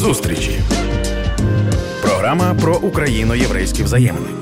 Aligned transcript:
Зустрічі. 0.00 0.60
Програма 2.02 2.54
про 2.54 2.76
україно-єврейські 2.76 3.82
взаємини. 3.82 4.39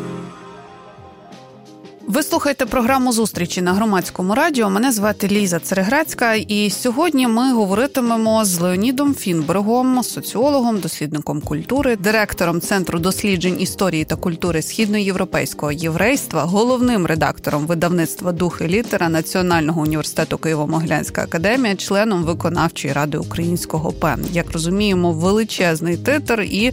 Ви 2.19 2.23
слухаєте 2.23 2.67
програму 2.67 3.13
зустрічі 3.13 3.63
на 3.63 3.73
громадському 3.73 4.35
радіо. 4.35 4.71
Мене 4.71 4.93
звати 4.93 5.29
Ліза 5.29 5.59
Цереграцька, 5.59 6.35
і 6.35 6.71
сьогодні 6.71 7.29
ми 7.29 7.53
говоритимемо 7.53 8.45
з 8.45 8.61
Леонідом 8.61 9.15
Фінбергом, 9.15 10.03
соціологом, 10.03 10.81
дослідником 10.81 11.41
культури, 11.41 11.97
директором 11.97 12.61
центру 12.61 12.99
досліджень 12.99 13.61
історії 13.61 14.05
та 14.05 14.17
культури 14.17 14.63
східноєвропейського 14.63 15.73
єврейства, 15.73 16.43
головним 16.43 17.07
редактором 17.07 17.67
видавництва 17.67 18.33
«Дух 18.33 18.61
і 18.65 18.69
літера 18.69 19.09
Національного 19.09 19.81
університету 19.83 20.37
Києво-Могилянська 20.37 21.23
академія, 21.23 21.77
членом 21.77 22.25
виконавчої 22.25 22.95
ради 22.95 23.19
українського 23.19 23.93
ПЕН. 23.93 24.27
Як 24.33 24.53
розуміємо, 24.53 25.13
величезний 25.13 25.97
титр 25.97 26.41
і 26.41 26.73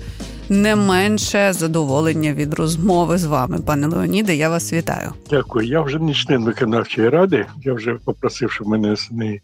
не 0.50 0.76
менше 0.76 1.54
задоволення 1.54 2.34
від 2.34 2.54
розмови 2.54 3.18
з 3.18 3.26
вами, 3.26 3.60
пане 3.66 3.88
Леоніде. 3.88 4.36
Я 4.36 4.50
вас 4.50 4.74
вітаю. 4.74 5.12
Дякую. 5.30 5.68
Я 5.68 5.82
вже 5.82 6.00
не 6.00 6.14
член 6.14 6.46
виконавчої 6.46 7.10
ради. 7.10 7.46
Я 7.64 7.74
вже 7.74 7.94
попросив, 8.06 8.52
щоб 8.52 8.68
мене 8.68 8.96
з 8.96 9.12
неї 9.12 9.42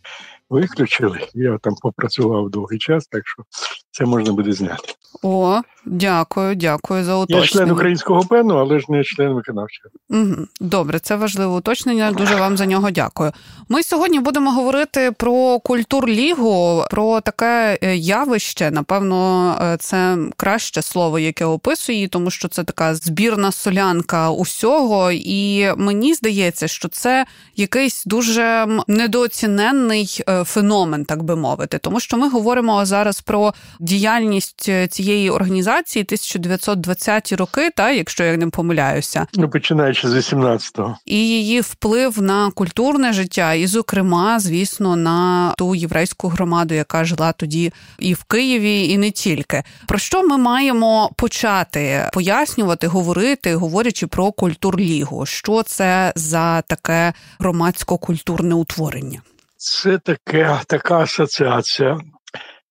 виключили. 0.50 1.20
Я 1.34 1.58
там 1.58 1.76
попрацював 1.82 2.50
довгий 2.50 2.80
час, 2.80 3.08
так 3.08 3.27
що 3.27 3.44
це 3.91 4.05
можна 4.05 4.34
буде 4.34 4.54
зняти. 4.54 4.94
О, 5.24 5.62
дякую, 5.85 6.55
дякую 6.55 7.03
за 7.03 7.16
уточнення. 7.16 7.41
Я 7.41 7.48
член 7.48 7.71
українського 7.71 8.21
пену, 8.21 8.55
але 8.55 8.80
ж 8.80 8.85
не 8.90 9.03
член 9.03 9.34
виконавчого. 9.34 9.90
Угу. 10.09 10.48
Добре, 10.59 10.99
це 10.99 11.16
важливе 11.16 11.57
уточнення. 11.57 12.12
Дуже 12.12 12.35
вам 12.35 12.57
за 12.57 12.66
нього 12.66 12.91
дякую. 12.91 13.31
Ми 13.70 13.84
сьогодні 13.84 14.20
будемо 14.20 14.52
говорити 14.52 15.12
про 15.17 15.59
культурлігу, 15.59 16.85
про 16.91 17.21
таке 17.21 17.80
е, 17.81 17.95
явище. 17.95 18.71
Напевно, 18.71 19.55
е, 19.62 19.77
це 19.77 20.18
краще 20.37 20.82
слово, 20.82 21.20
яке 21.20 21.46
описує 21.46 21.96
її, 21.96 22.07
тому 22.07 22.32
що 22.32 22.48
це 22.48 22.63
така 22.63 22.96
збірна 22.96 23.52
солянка 23.52 24.29
усього. 24.29 25.12
І 25.12 25.68
мені 25.77 26.13
здається, 26.13 26.68
що 26.68 26.87
це 26.87 27.26
якийсь 27.55 28.04
дуже 28.05 28.68
недооціненний 28.87 30.24
е, 30.29 30.43
феномен, 30.43 31.05
так 31.05 31.24
би 31.24 31.35
мовити, 31.35 31.77
тому 31.77 31.99
що 31.99 32.18
ми 32.18 32.29
говоримо 32.29 32.85
зараз 32.85 33.21
про 33.21 33.54
діяльність 33.79 34.70
цієї 34.90 35.29
організації 35.29 35.71
1920-ті 35.80 37.36
роки, 37.36 37.70
та 37.70 37.91
якщо 37.91 38.24
я 38.24 38.38
не 38.38 38.48
помиляюся, 38.48 39.27
ну 39.34 39.50
починаючи 39.50 40.08
з 40.08 40.16
18-го. 40.16 40.98
і 41.05 41.18
її 41.18 41.62
вплив 41.62 42.22
на 42.22 42.52
культурне 42.52 43.14
життя, 43.14 43.54
і, 43.54 43.68
зокрема, 43.68 44.40
звісно, 44.40 44.96
на 44.96 45.54
ту 45.58 45.76
єврейську 45.76 46.27
громаду, 46.27 46.74
яка 46.74 47.05
жила 47.05 47.32
тоді 47.32 47.74
і 47.99 48.14
в 48.14 48.24
Києві, 48.24 48.88
і 48.88 48.98
не 48.98 49.12
тільки. 49.12 49.64
Про 49.88 49.98
що 49.99 50.24
ми 50.27 50.38
маємо 50.38 51.10
почати 51.18 52.10
пояснювати, 52.14 52.88
говорити, 52.88 53.55
говорячи 53.55 54.08
про 54.08 54.32
культурлігу? 54.32 55.26
Що 55.26 55.64
це 55.64 56.14
за 56.16 56.62
таке 56.62 57.14
громадсько-культурне 57.40 58.54
утворення? 58.54 59.22
Це 59.58 59.98
таке 59.98 60.60
така 60.68 60.99
асоціація, 60.99 61.99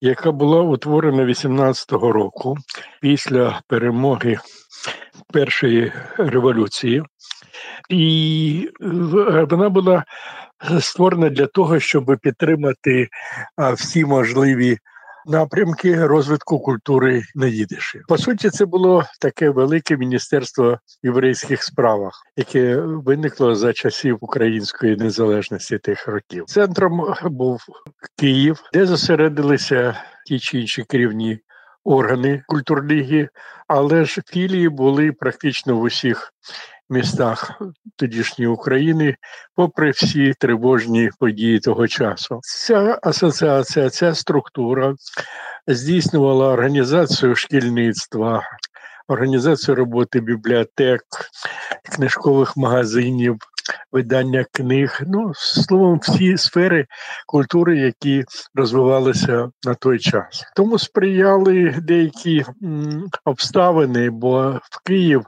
яка 0.00 0.32
була 0.32 0.62
утворена 0.62 1.24
18-го 1.24 2.12
року 2.12 2.56
після 3.00 3.60
перемоги 3.66 4.38
першої 5.32 5.92
революції, 6.18 7.02
і 7.88 8.70
вона 9.50 9.68
була 9.68 10.04
створена 10.80 11.30
для 11.30 11.46
того, 11.46 11.80
щоб 11.80 12.18
підтримати 12.22 13.08
всі 13.76 14.04
можливі 14.04 14.78
напрямки 15.26 16.06
розвитку 16.06 16.58
культури 16.58 17.22
на 17.34 17.46
їдиші. 17.46 18.00
По 18.08 18.18
суті, 18.18 18.50
це 18.50 18.66
було 18.66 19.04
таке 19.20 19.50
велике 19.50 19.96
міністерство 19.96 20.78
єврейських 21.02 21.62
справах, 21.62 22.22
яке 22.36 22.76
виникло 22.76 23.54
за 23.54 23.72
часів 23.72 24.18
української 24.20 24.96
незалежності 24.96 25.78
тих 25.78 26.08
років. 26.08 26.44
Центром 26.44 27.14
був 27.24 27.60
Київ, 28.18 28.62
де 28.72 28.86
зосередилися 28.86 29.96
ті 30.26 30.38
чи 30.38 30.60
інші 30.60 30.84
керівні 30.84 31.38
органи 31.84 32.42
культурліги, 32.46 33.28
але 33.68 34.04
ж 34.04 34.22
філії 34.26 34.68
були 34.68 35.12
практично 35.12 35.76
в 35.76 35.82
усіх 35.82 36.32
містах 36.90 37.62
тодішньої 37.96 38.48
України, 38.48 39.16
попри 39.54 39.90
всі 39.90 40.34
тривожні 40.38 41.10
події 41.18 41.60
того 41.60 41.88
часу. 41.88 42.40
Ця 42.42 42.98
асоціація, 43.02 43.90
ця 43.90 44.14
структура 44.14 44.94
здійснювала 45.66 46.52
організацію 46.52 47.34
шкільництва, 47.34 48.42
організацію 49.08 49.74
роботи 49.74 50.20
бібліотек, 50.20 51.02
книжкових 51.96 52.56
магазинів, 52.56 53.36
видання 53.92 54.44
книг, 54.52 55.00
ну 55.06 55.32
словом, 55.34 55.98
всі 56.02 56.36
сфери 56.36 56.86
культури, 57.26 57.78
які 57.78 58.24
розвивалися 58.54 59.50
на 59.66 59.74
той 59.74 59.98
час. 59.98 60.44
Тому 60.56 60.78
сприяли 60.78 61.74
деякі 61.82 62.44
м, 62.62 63.04
обставини, 63.24 64.10
бо 64.10 64.50
в 64.50 64.84
Київ. 64.84 65.24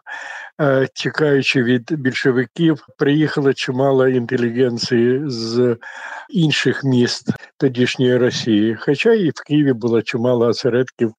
Е, 0.61 0.89
тікаючи 0.95 1.63
від 1.63 1.93
більшовиків, 1.93 2.87
приїхало 2.99 3.53
чимало 3.53 4.09
інтелігенції 4.09 5.23
з 5.27 5.77
інших 6.31 6.85
міст 6.85 7.31
тодішньої 7.57 8.17
Росії. 8.17 8.77
Хоча 8.81 9.13
і 9.13 9.31
в 9.31 9.43
Києві 9.47 9.73
було 9.73 10.03
чимало 10.03 10.47
осередків, 10.47 11.13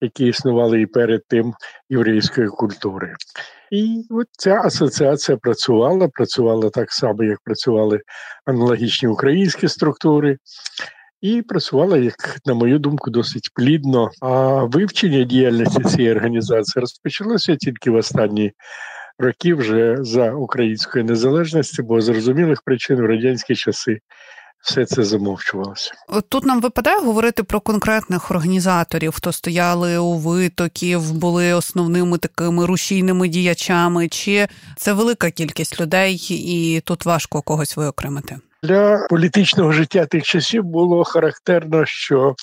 які 0.00 0.26
існували 0.26 0.80
і 0.80 0.86
перед 0.86 1.22
тим 1.28 1.54
єврейської 1.88 2.48
культури. 2.48 3.14
І 3.70 4.02
от 4.10 4.26
ця 4.32 4.54
асоціація 4.54 5.38
працювала, 5.38 6.08
працювала 6.08 6.70
так 6.70 6.92
само, 6.92 7.24
як 7.24 7.38
працювали 7.44 8.00
аналогічні 8.44 9.08
українські 9.08 9.68
структури. 9.68 10.38
І 11.24 11.42
працювала, 11.42 11.98
як 11.98 12.40
на 12.46 12.54
мою 12.54 12.78
думку, 12.78 13.10
досить 13.10 13.50
плідно. 13.54 14.10
А 14.20 14.64
вивчення 14.64 15.24
діяльності 15.24 15.82
цієї 15.82 16.14
організації 16.14 16.80
розпочалося 16.80 17.56
тільки 17.56 17.90
в 17.90 17.94
останні 17.94 18.52
роки 19.18 19.54
вже 19.54 19.96
за 20.00 20.32
української 20.32 21.04
незалежності, 21.04 21.82
бо 21.82 22.00
зрозумілих 22.00 22.62
причин 22.62 22.96
в 22.96 23.06
радянські 23.06 23.54
часи 23.54 23.98
все 24.62 24.86
це 24.86 25.04
замовчувалося. 25.04 25.92
Тут 26.28 26.44
нам 26.44 26.60
випадає 26.60 27.00
говорити 27.00 27.42
про 27.42 27.60
конкретних 27.60 28.30
організаторів, 28.30 29.12
хто 29.12 29.32
стояли 29.32 29.98
у 29.98 30.12
витоків, 30.12 31.12
були 31.12 31.52
основними 31.52 32.18
такими 32.18 32.66
рушійними 32.66 33.28
діячами, 33.28 34.08
чи 34.08 34.48
це 34.76 34.92
велика 34.92 35.30
кількість 35.30 35.80
людей, 35.80 36.26
і 36.30 36.80
тут 36.80 37.04
важко 37.04 37.42
когось 37.42 37.76
виокремити. 37.76 38.36
Для 38.64 39.06
політичного 39.10 39.72
життя 39.72 40.06
тих 40.06 40.24
часів 40.24 40.64
було 40.64 41.04
характерно, 41.04 41.86
що 41.86 42.34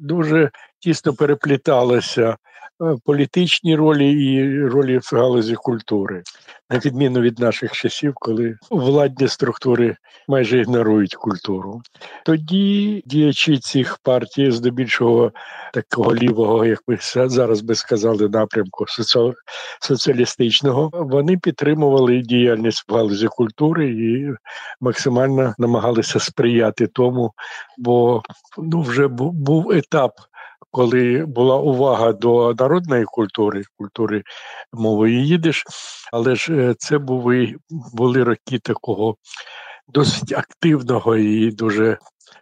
дуже 0.00 0.50
тісно 0.80 1.14
перепліталися 1.14 2.36
Е, 2.82 2.96
політичні 3.04 3.76
ролі 3.76 4.12
і 4.12 4.64
ролі 4.66 4.98
в 4.98 5.16
галузі 5.16 5.54
культури, 5.54 6.22
на 6.70 6.78
відміну 6.78 7.20
від 7.20 7.38
наших 7.38 7.72
часів, 7.72 8.12
коли 8.14 8.56
владні 8.70 9.28
структури 9.28 9.96
майже 10.28 10.60
ігнорують 10.60 11.14
культуру. 11.14 11.82
Тоді 12.24 13.02
діячі 13.06 13.58
цих 13.58 13.98
партій, 14.02 14.50
здебільшого 14.50 15.32
такого 15.72 16.14
лівого, 16.14 16.64
як 16.64 16.82
ми 16.86 16.98
зараз 17.00 17.60
би 17.60 17.74
сказали, 17.74 18.28
напрямку 18.28 18.84
соціалістичного, 19.80 20.90
вони 20.92 21.36
підтримували 21.36 22.20
діяльність 22.20 22.84
в 22.88 22.94
галузі 22.94 23.26
культури 23.26 23.90
і 23.90 24.34
максимально 24.80 25.54
намагалися 25.58 26.20
сприяти 26.20 26.86
тому, 26.86 27.32
бо 27.78 28.22
ну 28.58 28.82
вже 28.82 29.08
був 29.08 29.70
етап 29.70 30.12
коли 30.78 31.24
була 31.26 31.56
увага 31.56 32.12
до 32.12 32.54
народної 32.58 33.04
культури, 33.04 33.62
культури 33.78 34.22
мовою 34.72 35.22
їдиш, 35.24 35.64
але 36.12 36.36
ж 36.36 36.52
е, 36.52 36.74
це 36.78 36.98
були, 36.98 37.54
роки 38.24 38.58
такого 38.58 39.16
досить 39.88 40.32
активного 40.32 41.16
і 41.16 41.50
дуже 41.50 41.98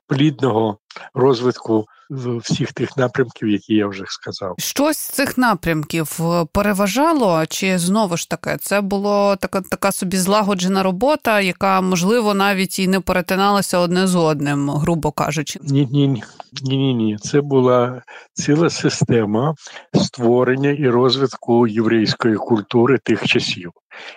плідного 0.06 0.78
розвитку 1.14 1.86
всіх 2.10 2.72
тих 2.72 2.96
напрямків, 2.96 3.48
які 3.48 3.74
я 3.74 3.86
вже 3.86 4.04
сказав. 4.06 4.54
Щось 4.58 4.98
з 4.98 5.08
цих 5.08 5.38
напрямків 5.38 6.18
е, 6.20 6.46
переважало, 6.52 7.46
чи 7.46 7.78
знову 7.78 8.16
ж 8.16 8.30
таки 8.30 8.56
це 8.60 8.80
була 8.80 9.36
така 9.36 9.60
така 9.60 9.92
собі 9.92 10.16
злагоджена 10.16 10.82
робота, 10.82 11.40
яка 11.40 11.80
можливо 11.80 12.34
навіть 12.34 12.78
і 12.78 12.88
не 12.88 13.00
перетиналася 13.00 13.78
одне 13.78 14.06
з 14.06 14.16
одним, 14.16 14.70
грубо 14.70 15.12
кажучи? 15.12 15.60
Ні, 15.62 15.88
ні, 15.92 16.08
ні, 16.08 16.22
ні, 16.62 16.94
ні. 16.94 17.16
Це 17.16 17.40
була 17.40 18.02
ціла 18.32 18.70
система 18.70 19.54
створення 19.94 20.70
і 20.70 20.88
розвитку 20.88 21.66
єврейської 21.66 22.36
культури 22.36 22.98
тих 23.04 23.24
часів, 23.26 23.70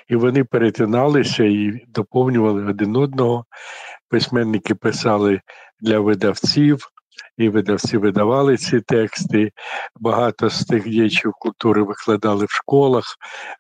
і 0.08 0.16
вони 0.16 0.44
перетиналися 0.44 1.44
і 1.44 1.86
доповнювали 1.88 2.66
один 2.66 2.96
одного. 2.96 3.46
Письменники 4.10 4.76
писали 4.76 5.42
для 5.82 6.00
видавців, 6.00 6.90
і 7.38 7.50
видавці 7.50 7.98
видавали 7.98 8.58
ці 8.58 8.80
тексти. 8.80 9.52
Багато 10.00 10.50
з 10.50 10.66
тих 10.66 10.90
діячів 10.90 11.32
культури 11.40 11.84
викладали 11.84 12.46
в 12.46 12.52
школах, 12.52 13.04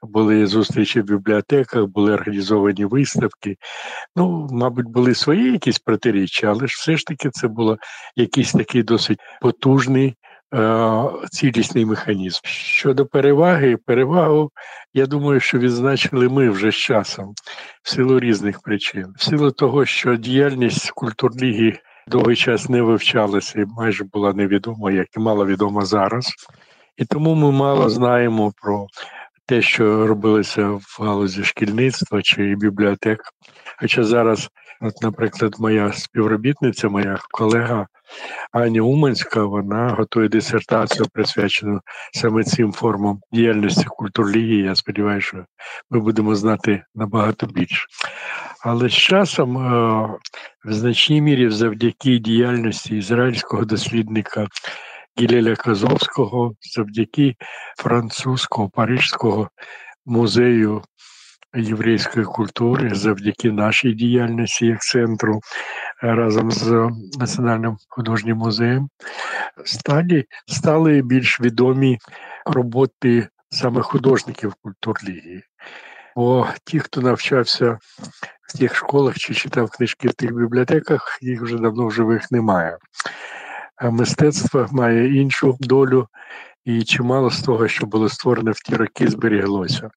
були 0.01 0.47
зустрічі 0.47 1.01
в 1.01 1.03
бібліотеках, 1.03 1.85
були 1.85 2.13
організовані 2.13 2.85
виставки. 2.85 3.55
Ну, 4.15 4.47
мабуть, 4.51 4.87
були 4.87 5.15
свої 5.15 5.51
якісь 5.51 5.79
протиріччя, 5.79 6.47
але 6.47 6.67
ж 6.67 6.75
все 6.77 6.97
ж 6.97 7.05
таки 7.05 7.29
це 7.29 7.47
було 7.47 7.77
якийсь 8.15 8.51
такий 8.51 8.83
досить 8.83 9.19
потужний. 9.41 10.15
Е, 10.55 11.03
цілісний 11.31 11.85
механізм 11.85 12.39
щодо 12.43 13.05
переваги, 13.05 13.77
перевагу, 13.77 14.51
я 14.93 15.05
думаю, 15.05 15.39
що 15.39 15.59
відзначили 15.59 16.29
ми 16.29 16.49
вже 16.49 16.71
з 16.71 16.75
часом 16.75 17.33
в 17.83 17.89
силу 17.89 18.19
різних 18.19 18.61
причин, 18.61 19.13
в 19.17 19.23
силу 19.23 19.51
того, 19.51 19.85
що 19.85 20.15
діяльність 20.15 20.91
культурліги 20.91 21.79
довгий 22.07 22.35
час 22.35 22.69
не 22.69 22.81
вивчалася 22.81 23.61
і 23.61 23.65
майже 23.65 24.03
була 24.03 24.33
невідома, 24.33 24.91
як 24.91 25.07
і 25.17 25.19
мало 25.19 25.45
відома 25.45 25.85
зараз. 25.85 26.33
І 26.97 27.05
тому 27.05 27.35
ми 27.35 27.51
мало 27.51 27.89
знаємо 27.89 28.53
про 28.61 28.87
те, 29.45 29.61
що 29.61 30.07
робилося 30.07 30.69
в 30.69 30.97
галузі 30.99 31.43
шкільництва 31.43 32.21
чи 32.21 32.55
бібліотек. 32.55 33.21
Хоча 33.77 34.03
зараз, 34.03 34.49
от, 34.81 35.01
наприклад, 35.01 35.55
моя 35.59 35.93
співробітниця, 35.93 36.89
моя 36.89 37.19
колега 37.31 37.87
Аня 38.51 38.81
Уманська, 38.81 39.43
вона 39.43 39.89
готує 39.89 40.29
дисертацію, 40.29 41.07
присвячену 41.13 41.81
саме 42.13 42.43
цим 42.43 42.71
формам 42.73 43.19
діяльності 43.31 43.85
культурліги. 43.89 44.55
Я 44.55 44.75
сподіваюся, 44.75 45.27
що 45.27 45.45
ми 45.89 45.99
будемо 45.99 46.35
знати 46.35 46.83
набагато 46.95 47.45
більше. 47.45 47.85
Але 48.63 48.89
з 48.89 48.93
часом 48.93 49.57
е, 49.57 49.69
в 50.65 50.73
значній 50.73 51.21
мірі 51.21 51.49
завдяки 51.49 52.17
діяльності 52.17 52.97
ізраїльського 52.97 53.65
дослідника 53.65 54.47
Гілеля 55.19 55.55
Казовського, 55.55 56.53
завдяки 56.61 57.35
французького 57.77 58.69
парижського 58.69 59.49
музею 60.05 60.81
єврейської 61.55 62.25
культури, 62.25 62.91
завдяки 62.95 63.51
нашій 63.51 63.93
діяльності 63.93 64.65
як 64.65 64.81
центру 64.81 65.39
разом 66.01 66.51
з 66.51 66.89
Національним 67.19 67.77
художнім 67.89 68.37
музеєм, 68.37 68.89
стали, 69.65 70.25
стали 70.47 71.01
більш 71.01 71.41
відомі 71.41 71.97
роботи 72.45 73.27
саме 73.49 73.81
художників 73.81 74.53
культурлігії. 74.61 75.43
Бо 76.15 76.47
ті, 76.65 76.79
хто 76.79 77.01
навчався 77.01 77.77
в 78.41 78.57
тих 78.57 78.75
школах 78.75 79.17
чи 79.17 79.33
читав 79.33 79.69
книжки 79.69 80.07
в 80.07 80.13
тих 80.13 80.33
бібліотеках, 80.33 81.19
їх 81.21 81.41
вже 81.41 81.57
давно 81.57 81.87
в 81.87 81.91
живих 81.91 82.31
немає. 82.31 82.77
А 83.75 83.89
мистецтво 83.89 84.67
має 84.71 85.21
іншу 85.21 85.57
долю, 85.59 86.07
і 86.65 86.83
чимало 86.83 87.29
з 87.29 87.41
того, 87.41 87.67
що 87.67 87.85
було 87.85 88.09
створено 88.09 88.51
в 88.51 88.59
ті 88.59 88.75
роки, 88.75 89.07
зберіглося. 89.07 89.89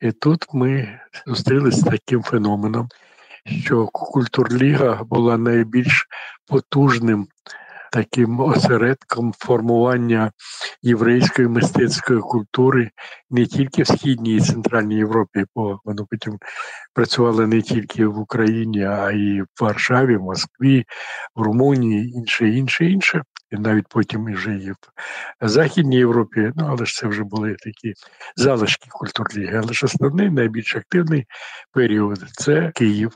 І 0.00 0.12
тут 0.12 0.44
ми 0.52 1.00
зустрілися 1.26 1.78
з 1.78 1.82
таким 1.82 2.22
феноменом, 2.22 2.88
що 3.46 3.86
культурліга 3.86 5.04
була 5.04 5.38
найбільш 5.38 6.06
потужним 6.46 7.28
таким 7.92 8.40
осередком 8.40 9.32
формування 9.38 10.32
єврейської 10.82 11.48
мистецької 11.48 12.20
культури 12.20 12.90
не 13.30 13.46
тільки 13.46 13.82
в 13.82 13.86
східній 13.86 14.36
і 14.36 14.40
центральній 14.40 14.96
Європі, 14.96 15.44
бо 15.54 15.80
воно 15.84 16.06
потім 16.10 16.38
працювало 16.94 17.46
не 17.46 17.62
тільки 17.62 18.06
в 18.06 18.18
Україні, 18.18 18.84
а 18.84 19.10
й 19.10 19.42
в 19.42 19.46
Варшаві, 19.60 20.18
Москві, 20.18 20.84
в 21.34 21.42
Румунії, 21.42 22.10
інше, 22.10 22.48
інше, 22.48 22.84
інше. 22.84 23.22
І 23.50 23.56
навіть 23.56 23.88
потім 23.88 24.28
і 24.28 24.64
є 24.64 24.74
в 25.40 25.48
Західній 25.48 25.96
Європі, 25.96 26.52
ну 26.56 26.66
але 26.68 26.86
ж 26.86 26.94
це 26.94 27.06
вже 27.06 27.24
були 27.24 27.56
такі 27.58 27.94
залишки 28.36 28.88
культурліги. 28.90 29.60
Але 29.62 29.72
ж 29.72 29.86
основний 29.86 30.30
найбільш 30.30 30.76
активний 30.76 31.26
період 31.72 32.24
це 32.32 32.72
Київ. 32.74 33.12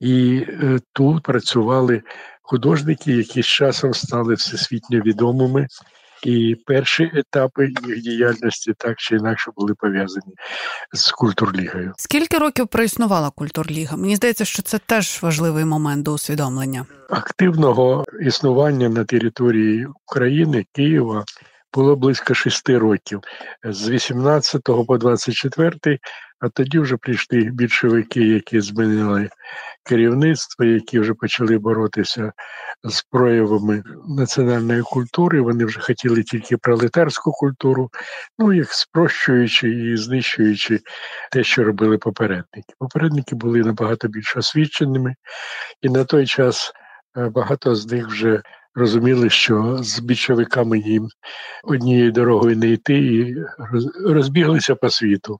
І 0.00 0.46
е, 0.48 0.78
тут 0.92 1.22
працювали 1.22 2.02
художники, 2.42 3.12
які 3.12 3.42
з 3.42 3.46
часом 3.46 3.94
стали 3.94 4.34
всесвітньо 4.34 5.00
відомими. 5.00 5.66
І 6.22 6.56
перші 6.66 7.10
етапи 7.14 7.66
їх 7.86 8.02
діяльності 8.02 8.72
так 8.78 8.98
чи 8.98 9.16
інакше 9.16 9.50
були 9.56 9.74
пов'язані 9.74 10.34
з 10.92 11.10
культурлігою. 11.10 11.92
Скільки 11.96 12.38
років 12.38 12.68
проіснувала 12.68 13.30
культурліга? 13.30 13.96
Мені 13.96 14.16
здається, 14.16 14.44
що 14.44 14.62
це 14.62 14.78
теж 14.78 15.22
важливий 15.22 15.64
момент 15.64 16.02
до 16.02 16.12
усвідомлення 16.12 16.86
активного 17.10 18.04
існування 18.20 18.88
на 18.88 19.04
території 19.04 19.86
України 19.86 20.66
Києва 20.72 21.24
було 21.74 21.96
близько 21.96 22.34
шести 22.34 22.78
років 22.78 23.20
з 23.64 23.88
18 23.88 24.62
по 24.62 24.98
24 24.98 25.98
а 26.40 26.48
тоді 26.48 26.78
вже 26.78 26.96
прийшли 26.96 27.38
більшовики, 27.38 28.20
які 28.20 28.60
змінили 28.60 29.28
керівництво, 29.84 30.64
які 30.64 31.00
вже 31.00 31.14
почали 31.14 31.58
боротися 31.58 32.32
з 32.84 33.02
проявами 33.02 33.82
національної 34.08 34.82
культури. 34.82 35.40
Вони 35.40 35.64
вже 35.64 35.80
хотіли 35.80 36.22
тільки 36.22 36.56
пролетарську 36.56 37.32
культуру, 37.32 37.90
ну 38.38 38.52
їх 38.52 38.72
спрощуючи 38.72 39.70
і 39.70 39.96
знищуючи 39.96 40.80
те, 41.32 41.44
що 41.44 41.64
робили 41.64 41.98
попередники. 41.98 42.74
Попередники 42.78 43.34
були 43.34 43.60
набагато 43.60 44.08
більш 44.08 44.36
освіченими, 44.36 45.14
і 45.82 45.88
на 45.88 46.04
той 46.04 46.26
час 46.26 46.72
е, 47.16 47.28
багато 47.28 47.74
з 47.74 47.86
них 47.86 48.06
вже 48.06 48.42
розуміли, 48.74 49.30
що 49.30 49.78
з 49.80 49.98
більшовиками 49.98 50.78
їм 50.78 51.08
однією 51.64 52.12
дорогою 52.12 52.56
не 52.56 52.68
йти, 52.68 52.94
і 52.94 53.36
розбіглися 54.06 54.74
по 54.74 54.90
світу. 54.90 55.38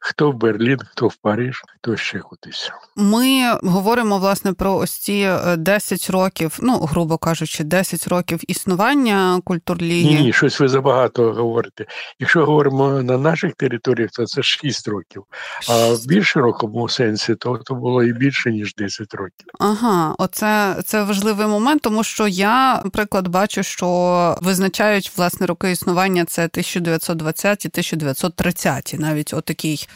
Хто 0.00 0.30
в 0.30 0.34
Берлін, 0.34 0.78
хто 0.90 1.08
в 1.08 1.16
Париж, 1.16 1.62
хто 1.78 1.96
ще 1.96 2.18
кудись. 2.18 2.72
Ми 2.96 3.58
говоримо 3.62 4.18
власне 4.18 4.52
про 4.52 4.74
ось 4.74 4.90
ці 4.90 5.30
10 5.56 6.06
е, 6.10 6.12
років, 6.12 6.58
ну 6.62 6.78
грубо 6.78 7.18
кажучи, 7.18 7.64
10 7.64 8.08
років 8.08 8.40
існування 8.48 9.40
культурліги. 9.44 10.08
Ні, 10.08 10.22
ні, 10.22 10.32
щось 10.32 10.60
ви 10.60 10.68
забагато 10.68 11.32
говорите. 11.32 11.86
Якщо 12.18 12.46
говоримо 12.46 13.02
на 13.02 13.18
наших 13.18 13.54
територіях, 13.54 14.10
то 14.10 14.26
це 14.26 14.42
6 14.42 14.88
років. 14.88 15.24
А 15.68 15.92
в 15.92 16.06
більш 16.06 16.26
широкому 16.26 16.88
сенсі, 16.88 17.34
то, 17.34 17.56
то 17.56 17.74
було 17.74 18.04
і 18.04 18.12
більше 18.12 18.52
ніж 18.52 18.74
10 18.74 19.14
років. 19.14 19.46
Ага, 19.58 20.14
оце 20.18 20.76
це 20.84 21.02
важливий 21.02 21.46
момент, 21.46 21.82
тому 21.82 22.04
що 22.04 22.28
я 22.28 22.67
наприклад, 22.84 23.28
бачу, 23.28 23.62
що 23.62 24.38
визначають 24.42 25.12
власне 25.16 25.46
роки 25.46 25.70
існування 25.70 26.24
це 26.24 26.44
1920 26.44 27.66
1930 27.66 28.96
навіть 28.98 29.34
отакий 29.34 29.88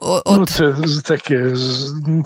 От... 0.00 0.22
Ну, 0.38 0.46
це 0.46 0.74
таке 1.04 1.54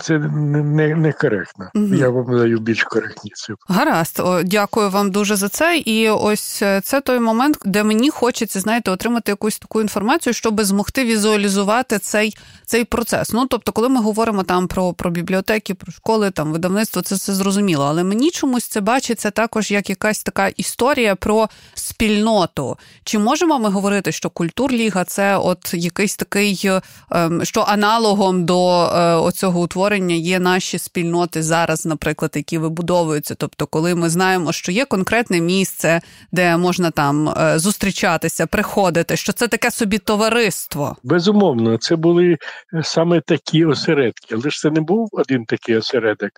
це 0.01 0.19
не, 0.19 0.95
не 0.95 1.13
коректно. 1.13 1.69
Угу. 1.75 1.95
Я 1.95 2.09
вам 2.09 2.37
даю 2.37 2.59
більш 2.59 2.83
коректні 2.83 3.31
цифри. 3.35 3.55
Гаразд, 3.67 4.19
О, 4.19 4.43
дякую 4.43 4.89
вам 4.89 5.11
дуже 5.11 5.35
за 5.35 5.49
це. 5.49 5.77
І 5.77 6.09
ось 6.09 6.61
е, 6.61 6.81
це 6.81 7.01
той 7.01 7.19
момент, 7.19 7.57
де 7.65 7.83
мені 7.83 8.09
хочеться, 8.09 8.59
знаєте, 8.59 8.91
отримати 8.91 9.31
якусь 9.31 9.59
таку 9.59 9.81
інформацію, 9.81 10.33
щоб 10.33 10.61
змогти 10.61 11.03
візуалізувати 11.03 11.99
цей 11.99 12.37
цей 12.65 12.83
процес. 12.83 13.33
Ну 13.33 13.45
тобто, 13.45 13.71
коли 13.71 13.89
ми 13.89 14.01
говоримо 14.01 14.43
там 14.43 14.67
про 14.67 14.93
про 14.93 15.09
бібліотеки, 15.09 15.73
про 15.73 15.91
школи, 15.91 16.31
там 16.31 16.51
видавництво, 16.51 17.01
це 17.01 17.15
все 17.15 17.33
зрозуміло. 17.33 17.85
Але 17.85 18.03
мені 18.03 18.31
чомусь 18.31 18.67
це 18.67 18.81
бачиться 18.81 19.31
також 19.31 19.71
як 19.71 19.89
якась 19.95 20.23
така 20.23 20.47
історія 20.47 21.15
про 21.15 21.49
спільноту. 21.73 22.77
Чи 23.03 23.19
можемо 23.19 23.59
ми 23.59 23.69
говорити, 23.69 24.11
що 24.11 24.29
культурліга 24.29 25.03
це 25.03 25.37
от 25.37 25.73
якийсь 25.73 26.15
такий. 26.15 26.69
Ем, 27.11 27.45
що 27.45 27.61
аналогом 27.61 28.45
до 28.45 28.85
е, 28.85 29.15
оцього 29.15 29.61
утворення 29.61 30.15
є 30.15 30.39
наші 30.39 30.77
спільноти 30.77 31.43
зараз, 31.43 31.85
наприклад, 31.85 32.31
які 32.35 32.57
вибудовуються. 32.57 33.35
Тобто, 33.35 33.67
коли 33.67 33.95
ми 33.95 34.09
знаємо, 34.09 34.51
що 34.51 34.71
є 34.71 34.85
конкретне 34.85 35.41
місце, 35.41 36.01
де 36.31 36.57
можна 36.57 36.91
там 36.91 37.29
е, 37.29 37.59
зустрічатися, 37.59 38.47
приходити, 38.47 39.17
що 39.17 39.33
це 39.33 39.47
таке 39.47 39.71
собі 39.71 39.97
товариство. 39.97 40.95
Безумовно, 41.03 41.77
це 41.77 41.95
були 41.95 42.37
е, 42.73 42.83
саме 42.83 43.21
такі 43.21 43.65
осередки, 43.65 44.35
але 44.35 44.49
ж 44.49 44.59
це 44.59 44.71
не 44.71 44.81
був 44.81 45.09
один 45.11 45.45
такий 45.45 45.77
осередок. 45.77 46.31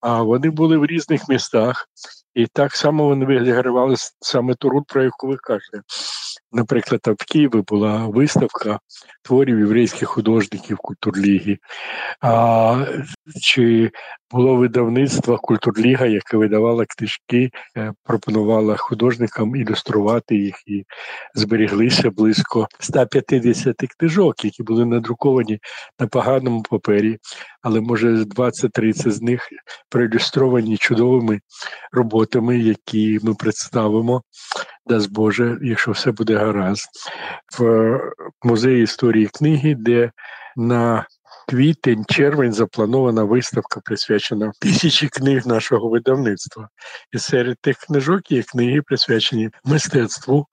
А 0.00 0.22
вони 0.22 0.50
були 0.50 0.76
в 0.76 0.86
різних 0.86 1.28
містах, 1.28 1.88
і 2.36 2.46
так 2.46 2.76
само 2.76 3.04
вони 3.04 3.26
відігравали 3.26 3.94
саме 4.20 4.54
ту 4.54 4.70
роль, 4.70 4.82
про 4.88 5.02
яку 5.04 5.26
ви 5.26 5.36
кажете. 5.36 5.80
Наприклад, 6.56 7.00
в 7.06 7.32
Києві 7.32 7.62
була 7.68 8.06
виставка 8.06 8.78
творів 9.22 9.58
єврейських 9.58 10.08
художників 10.08 10.76
культурліги. 10.76 11.58
А, 12.20 12.84
Чи 13.42 13.90
було 14.30 14.56
видавництво 14.56 15.38
Культурліга, 15.38 16.06
яке 16.06 16.36
видавало 16.36 16.84
книжки, 16.88 17.50
е, 17.76 17.92
пропонувало 18.04 18.76
художникам 18.78 19.56
ілюструвати 19.56 20.36
їх 20.36 20.54
і 20.66 20.84
зберіглися 21.34 22.10
близько 22.10 22.68
150 22.80 23.76
книжок, 23.98 24.44
які 24.44 24.62
були 24.62 24.86
надруковані 24.86 25.58
на 26.00 26.06
поганому 26.06 26.62
папері, 26.62 27.18
але 27.62 27.80
може 27.80 28.24
20-30 28.24 29.10
з 29.10 29.22
них 29.22 29.48
проілюстровані 29.88 30.76
чудовими 30.76 31.40
роботами, 31.92 32.58
які 32.58 33.18
ми 33.22 33.34
представимо, 33.34 34.22
дасть 34.86 35.10
Боже, 35.10 35.58
якщо 35.62 35.90
все 35.90 36.12
буде 36.12 36.36
гаразд, 36.36 36.88
в 37.58 38.00
музеї 38.42 38.82
історії 38.82 39.26
книги, 39.26 39.74
де 39.78 40.10
на 40.56 41.06
квітень, 41.48 42.04
червень 42.04 42.52
запланована 42.52 43.24
виставка, 43.24 43.80
присвячена 43.80 44.52
тисячі 44.60 45.08
книг 45.08 45.46
нашого 45.46 45.88
видавництва. 45.88 46.68
І 47.12 47.18
серед 47.18 47.56
тих 47.60 47.76
книжок 47.76 48.30
є 48.30 48.42
книги, 48.42 48.82
присвячені 48.82 49.50
мистецтву 49.64 50.46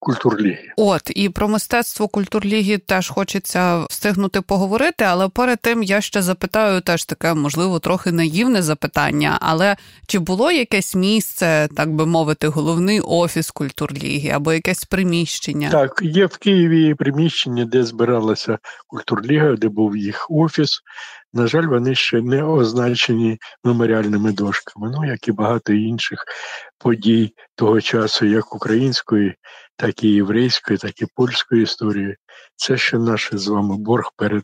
культурліги. 0.00 0.72
От 0.76 1.02
і 1.14 1.28
про 1.28 1.48
мистецтво 1.48 2.08
культурліги 2.08 2.78
теж 2.78 3.08
хочеться 3.08 3.84
встигнути 3.90 4.40
поговорити, 4.40 5.04
але 5.04 5.28
перед 5.28 5.60
тим 5.60 5.82
я 5.82 6.00
ще 6.00 6.22
запитаю 6.22 6.80
теж 6.80 7.04
таке, 7.04 7.34
можливо, 7.34 7.78
трохи 7.78 8.12
наївне 8.12 8.62
запитання. 8.62 9.38
Але 9.40 9.76
чи 10.06 10.18
було 10.18 10.50
якесь 10.50 10.94
місце, 10.94 11.68
так 11.76 11.94
би 11.94 12.06
мовити, 12.06 12.48
головний 12.48 13.00
офіс 13.00 13.50
культурліги 13.50 14.28
або 14.28 14.52
якесь 14.52 14.84
приміщення? 14.84 15.70
Так, 15.70 16.00
є 16.02 16.26
в 16.26 16.36
Києві 16.36 16.94
приміщення, 16.94 17.64
де 17.64 17.84
збиралася 17.84 18.58
культурліга, 18.86 19.56
де 19.56 19.68
був 19.68 19.96
їх 19.96 20.26
офіс. 20.30 20.82
На 21.34 21.46
жаль, 21.46 21.66
вони 21.66 21.94
ще 21.94 22.22
не 22.22 22.44
означені 22.44 23.38
меморіальними 23.64 24.32
дошками, 24.32 24.90
ну 24.94 25.04
як 25.04 25.28
і 25.28 25.32
багато 25.32 25.72
інших 25.72 26.24
подій 26.78 27.34
того 27.54 27.80
часу, 27.80 28.26
як 28.26 28.54
української, 28.54 29.34
так 29.76 30.04
і 30.04 30.08
єврейської, 30.08 30.78
так 30.78 31.02
і 31.02 31.06
польської 31.14 31.62
історії. 31.62 32.16
Це 32.56 32.76
ще 32.76 32.98
наш 32.98 33.30
з 33.32 33.48
вами 33.48 33.76
борг 33.78 34.10
перед. 34.16 34.42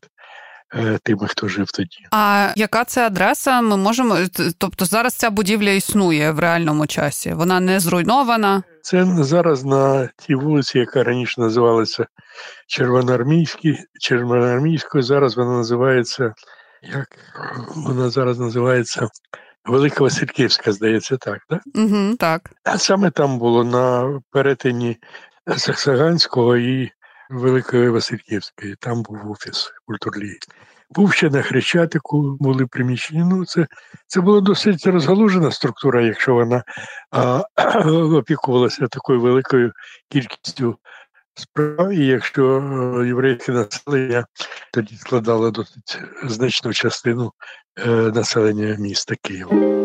Е, 0.75 0.99
тими, 1.03 1.29
хто 1.29 1.49
жив 1.49 1.71
тоді. 1.71 2.07
А 2.11 2.53
яка 2.57 2.85
це 2.85 3.07
адреса? 3.07 3.61
Ми 3.61 3.77
можемо. 3.77 4.17
Тобто 4.59 4.85
зараз 4.85 5.15
ця 5.15 5.31
будівля 5.31 5.71
існує 5.71 6.31
в 6.31 6.39
реальному 6.39 6.87
часі? 6.87 7.33
Вона 7.33 7.61
не 7.61 7.81
зруйнована? 7.81 8.63
Це 8.83 9.07
зараз 9.19 9.65
на 9.65 10.09
тій 10.19 10.35
вулиці, 10.35 10.79
яка 10.79 11.05
раніше 11.05 11.41
називалася 11.41 12.07
Червоноармійською. 13.99 15.03
Зараз 15.03 15.37
вона 15.37 15.57
називається 15.57 16.35
як 16.83 17.19
вона 17.77 18.11
зараз 18.11 18.39
називається 18.39 19.09
Велика 19.65 20.05
Васильківська, 20.05 20.73
здається, 20.73 21.17
так, 21.17 21.39
так? 21.49 21.63
Угу, 21.75 22.17
так. 22.17 22.51
А 22.65 22.79
саме 22.79 23.11
там 23.11 23.39
було 23.39 23.65
на 23.65 24.21
перетині 24.31 24.97
Саксаганського 25.57 26.57
і 26.57 26.91
Великої 27.31 27.89
Васильківської. 27.89 28.77
Там 28.81 29.03
був 29.03 29.31
офіс 29.31 29.73
культурлії. 29.87 30.39
Був 30.91 31.13
ще 31.13 31.31
на 31.31 31.43
Хрещатику, 31.43 32.37
були 32.41 32.67
приміщення. 32.67 33.25
Ну, 33.25 33.45
це 33.45 33.67
це 34.07 34.21
була 34.21 34.41
досить 34.41 34.87
розгалужена 34.87 35.51
структура, 35.51 36.03
якщо 36.03 36.35
вона 36.35 36.65
а, 37.11 37.43
опікувалася 38.17 38.87
такою 38.87 39.21
великою 39.21 39.73
кількістю 40.09 40.79
справ, 41.39 41.93
і 41.93 42.07
якщо 42.07 42.45
е, 42.45 43.07
єврейське 43.07 43.53
населення 43.53 44.27
тоді 44.73 44.97
складало 44.97 45.51
досить 45.51 45.99
значну 46.25 46.73
частину 46.73 47.33
е, 47.87 47.91
населення 47.91 48.77
міста 48.79 49.15
Києва. 49.23 49.79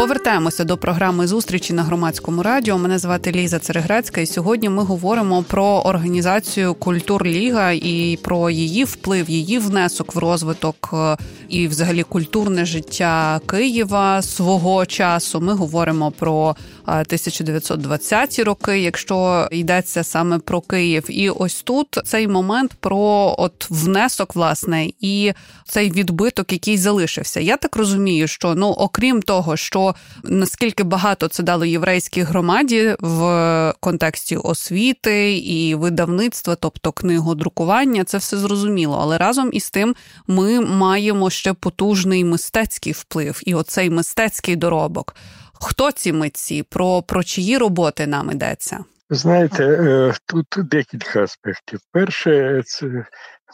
Повертаємося 0.00 0.64
до 0.64 0.76
програми 0.76 1.26
зустрічі 1.26 1.72
на 1.72 1.82
громадському 1.82 2.42
радіо. 2.42 2.78
Мене 2.78 2.98
звати 2.98 3.32
Ліза 3.32 3.58
Цереграцька, 3.58 4.20
і 4.20 4.26
сьогодні 4.26 4.68
ми 4.68 4.82
говоримо 4.82 5.42
про 5.42 5.64
організацію 5.64 6.74
Культур 6.74 7.26
Ліга 7.26 7.70
і 7.72 8.18
про 8.22 8.50
її 8.50 8.84
вплив, 8.84 9.30
її 9.30 9.58
внесок 9.58 10.14
в 10.14 10.18
розвиток 10.18 10.90
е, 10.92 11.16
і, 11.48 11.68
взагалі, 11.68 12.02
культурне 12.02 12.64
життя 12.64 13.40
Києва 13.46 14.22
свого 14.22 14.86
часу. 14.86 15.40
Ми 15.40 15.54
говоримо 15.54 16.10
про 16.10 16.56
1920-ті 16.98 18.42
роки, 18.42 18.80
якщо 18.80 19.48
йдеться 19.50 20.04
саме 20.04 20.38
про 20.38 20.60
Київ, 20.60 21.04
і 21.08 21.30
ось 21.30 21.62
тут 21.62 22.00
цей 22.04 22.28
момент 22.28 22.72
про 22.80 23.34
от 23.38 23.66
внесок, 23.70 24.34
власне, 24.34 24.90
і 25.00 25.32
цей 25.68 25.90
відбиток, 25.90 26.52
який 26.52 26.78
залишився. 26.78 27.40
Я 27.40 27.56
так 27.56 27.76
розумію, 27.76 28.28
що 28.28 28.54
ну 28.54 28.68
окрім 28.68 29.22
того, 29.22 29.56
що 29.56 29.94
наскільки 30.24 30.82
багато 30.82 31.28
це 31.28 31.42
дало 31.42 31.64
єврейській 31.64 32.22
громаді 32.22 32.96
в 33.00 33.74
контексті 33.80 34.36
освіти 34.36 35.38
і 35.38 35.74
видавництва, 35.74 36.54
тобто 36.54 36.92
книгодрукування, 36.92 38.04
це 38.04 38.18
все 38.18 38.36
зрозуміло. 38.36 38.98
Але 39.02 39.18
разом 39.18 39.50
із 39.52 39.70
тим 39.70 39.94
ми 40.26 40.60
маємо 40.60 41.30
ще 41.30 41.52
потужний 41.52 42.24
мистецький 42.24 42.92
вплив, 42.92 43.40
і 43.46 43.54
оцей 43.54 43.90
мистецький 43.90 44.56
доробок. 44.56 45.14
Хто 45.60 45.92
ці 45.92 46.12
митці? 46.12 46.62
Про, 46.62 47.02
про 47.02 47.22
чиї 47.22 47.58
роботи 47.58 48.06
нам 48.06 48.30
йдеться? 48.30 48.84
Знаєте, 49.10 49.64
е, 49.64 50.14
тут 50.26 50.46
декілька 50.56 51.22
аспектів. 51.22 51.80
Перше, 51.92 52.62
це 52.64 53.04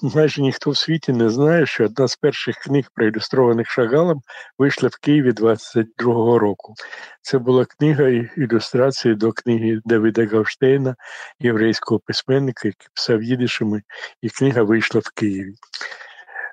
майже 0.03 0.43
ніхто 0.43 0.71
в 0.71 0.77
світі 0.77 1.13
не 1.13 1.31
знає, 1.31 1.67
що 1.67 1.85
одна 1.85 2.09
з 2.09 2.17
перших 2.17 2.57
книг, 2.57 2.85
проілюстрованих 2.95 3.71
Шагалом, 3.71 4.21
вийшла 4.59 4.89
в 4.89 4.97
Києві 5.01 5.31
22-го 5.31 6.39
року. 6.39 6.75
Це 7.23 7.39
була 7.39 7.65
книга 7.65 8.09
ілюстрації 8.37 9.15
до 9.15 9.33
книги 9.33 9.81
Давида 9.85 10.27
Гавштейна, 10.27 10.97
єврейського 11.41 12.01
письменника, 12.07 12.69
який 12.69 12.89
писав 12.95 13.23
їдишами, 13.23 13.83
і 14.23 14.29
книга 14.29 14.63
вийшла 14.63 15.01
в 15.05 15.11
Києві. 15.15 15.55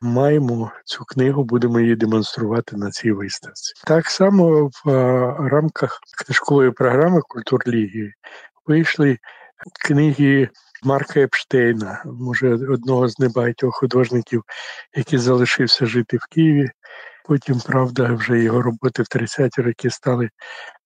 Маємо 0.06 0.72
цю 0.86 1.06
книгу, 1.06 1.44
будемо 1.44 1.80
її 1.80 1.96
демонструвати 1.96 2.78
на 2.78 2.92
цій 2.92 3.12
виставці. 3.12 3.74
Так 3.88 4.08
само 4.08 4.70
в 4.86 4.90
рамках 5.50 6.00
книжкової 6.18 6.72
програми 6.72 7.22
Культурліги 7.28 8.12
вийшли 8.68 9.18
книги 9.86 10.50
Марка 10.84 11.20
Епштейна, 11.20 12.04
може 12.06 12.54
одного 12.54 13.08
з 13.08 13.20
небагатьох 13.20 13.76
художників, 13.76 14.44
який 14.96 15.20
залишився 15.20 15.86
жити 15.86 16.18
в 16.18 16.26
Києві. 16.34 16.70
Потім, 17.26 17.60
правда, 17.60 18.14
вже 18.14 18.40
його 18.40 18.62
роботи 18.62 19.04
в 19.04 19.06
30-ті 19.06 19.62
роки 19.62 19.90
стали 19.90 20.30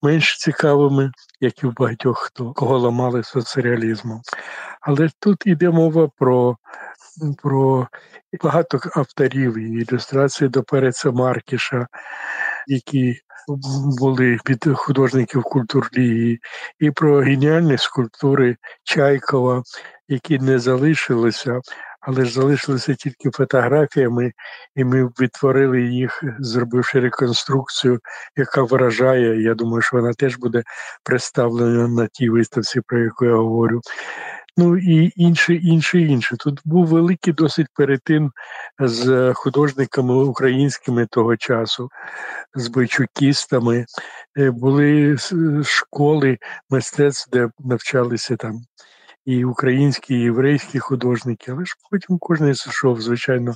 менш 0.02 0.38
цікавими, 0.38 1.10
як 1.40 1.62
і 1.62 1.66
в 1.66 1.74
багатьох 1.74 2.18
хто 2.18 2.52
кого 2.52 2.78
ламали 2.78 3.22
соцреалізмом. 3.22 4.20
Але 4.80 5.08
тут 5.20 5.46
йде 5.46 5.70
мова 5.70 6.10
про 6.18 6.56
про 7.42 7.88
багато 8.42 8.80
авторів 8.94 9.58
і 9.58 9.82
ілюстрації 9.82 10.50
до 10.50 10.62
Переца 10.62 11.10
Маркіша, 11.10 11.86
які 12.66 13.20
були 13.98 14.38
під 14.44 14.64
художників 14.74 15.42
культурлії, 15.42 16.40
і 16.78 16.90
про 16.90 17.20
геніальні 17.20 17.78
скульптури 17.78 18.56
Чайкова, 18.84 19.62
які 20.08 20.38
не 20.38 20.58
залишилися, 20.58 21.60
але 22.00 22.24
ж 22.24 22.32
залишилися 22.32 22.94
тільки 22.94 23.30
фотографіями, 23.30 24.32
і 24.76 24.84
ми 24.84 25.04
відтворили 25.20 25.82
їх, 25.82 26.22
зробивши 26.38 27.00
реконструкцію, 27.00 28.00
яка 28.36 28.62
вражає. 28.62 29.42
Я 29.42 29.54
думаю, 29.54 29.82
що 29.82 29.96
вона 29.96 30.12
теж 30.12 30.36
буде 30.36 30.62
представлена 31.04 31.88
на 31.88 32.06
тій 32.06 32.30
виставці, 32.30 32.80
про 32.86 32.98
яку 32.98 33.24
я 33.24 33.34
говорю 33.34 33.80
ну 34.58 34.76
і 34.76 35.12
інше, 35.16 35.54
інше, 35.54 36.00
інше. 36.00 36.36
Тут 36.36 36.60
був 36.64 36.86
великий 36.86 37.32
досить 37.32 37.66
перетин 37.74 38.30
з 38.78 39.32
художниками 39.34 40.14
українськими 40.14 41.06
того 41.06 41.36
часу, 41.36 41.90
з 42.54 42.68
бойчукістами. 42.68 43.86
Е, 44.38 44.50
були 44.50 45.16
школи 45.64 46.38
мистецтв, 46.70 47.30
де 47.30 47.50
навчалися 47.58 48.36
там 48.36 48.60
і 49.28 49.44
українські, 49.44 50.14
і 50.14 50.20
єврейські 50.20 50.78
художники, 50.78 51.52
але 51.52 51.64
ж 51.64 51.74
потім 51.90 52.18
кожен 52.18 52.54
зайшов, 52.54 53.00
звичайно, 53.00 53.54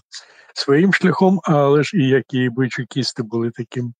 своїм 0.54 0.92
шляхом, 0.92 1.40
але 1.44 1.82
ж 1.82 1.96
і 1.96 2.08
як 2.08 2.34
і 2.34 2.48
бойчукісти 2.48 3.22
були 3.22 3.50
таким 3.50 3.94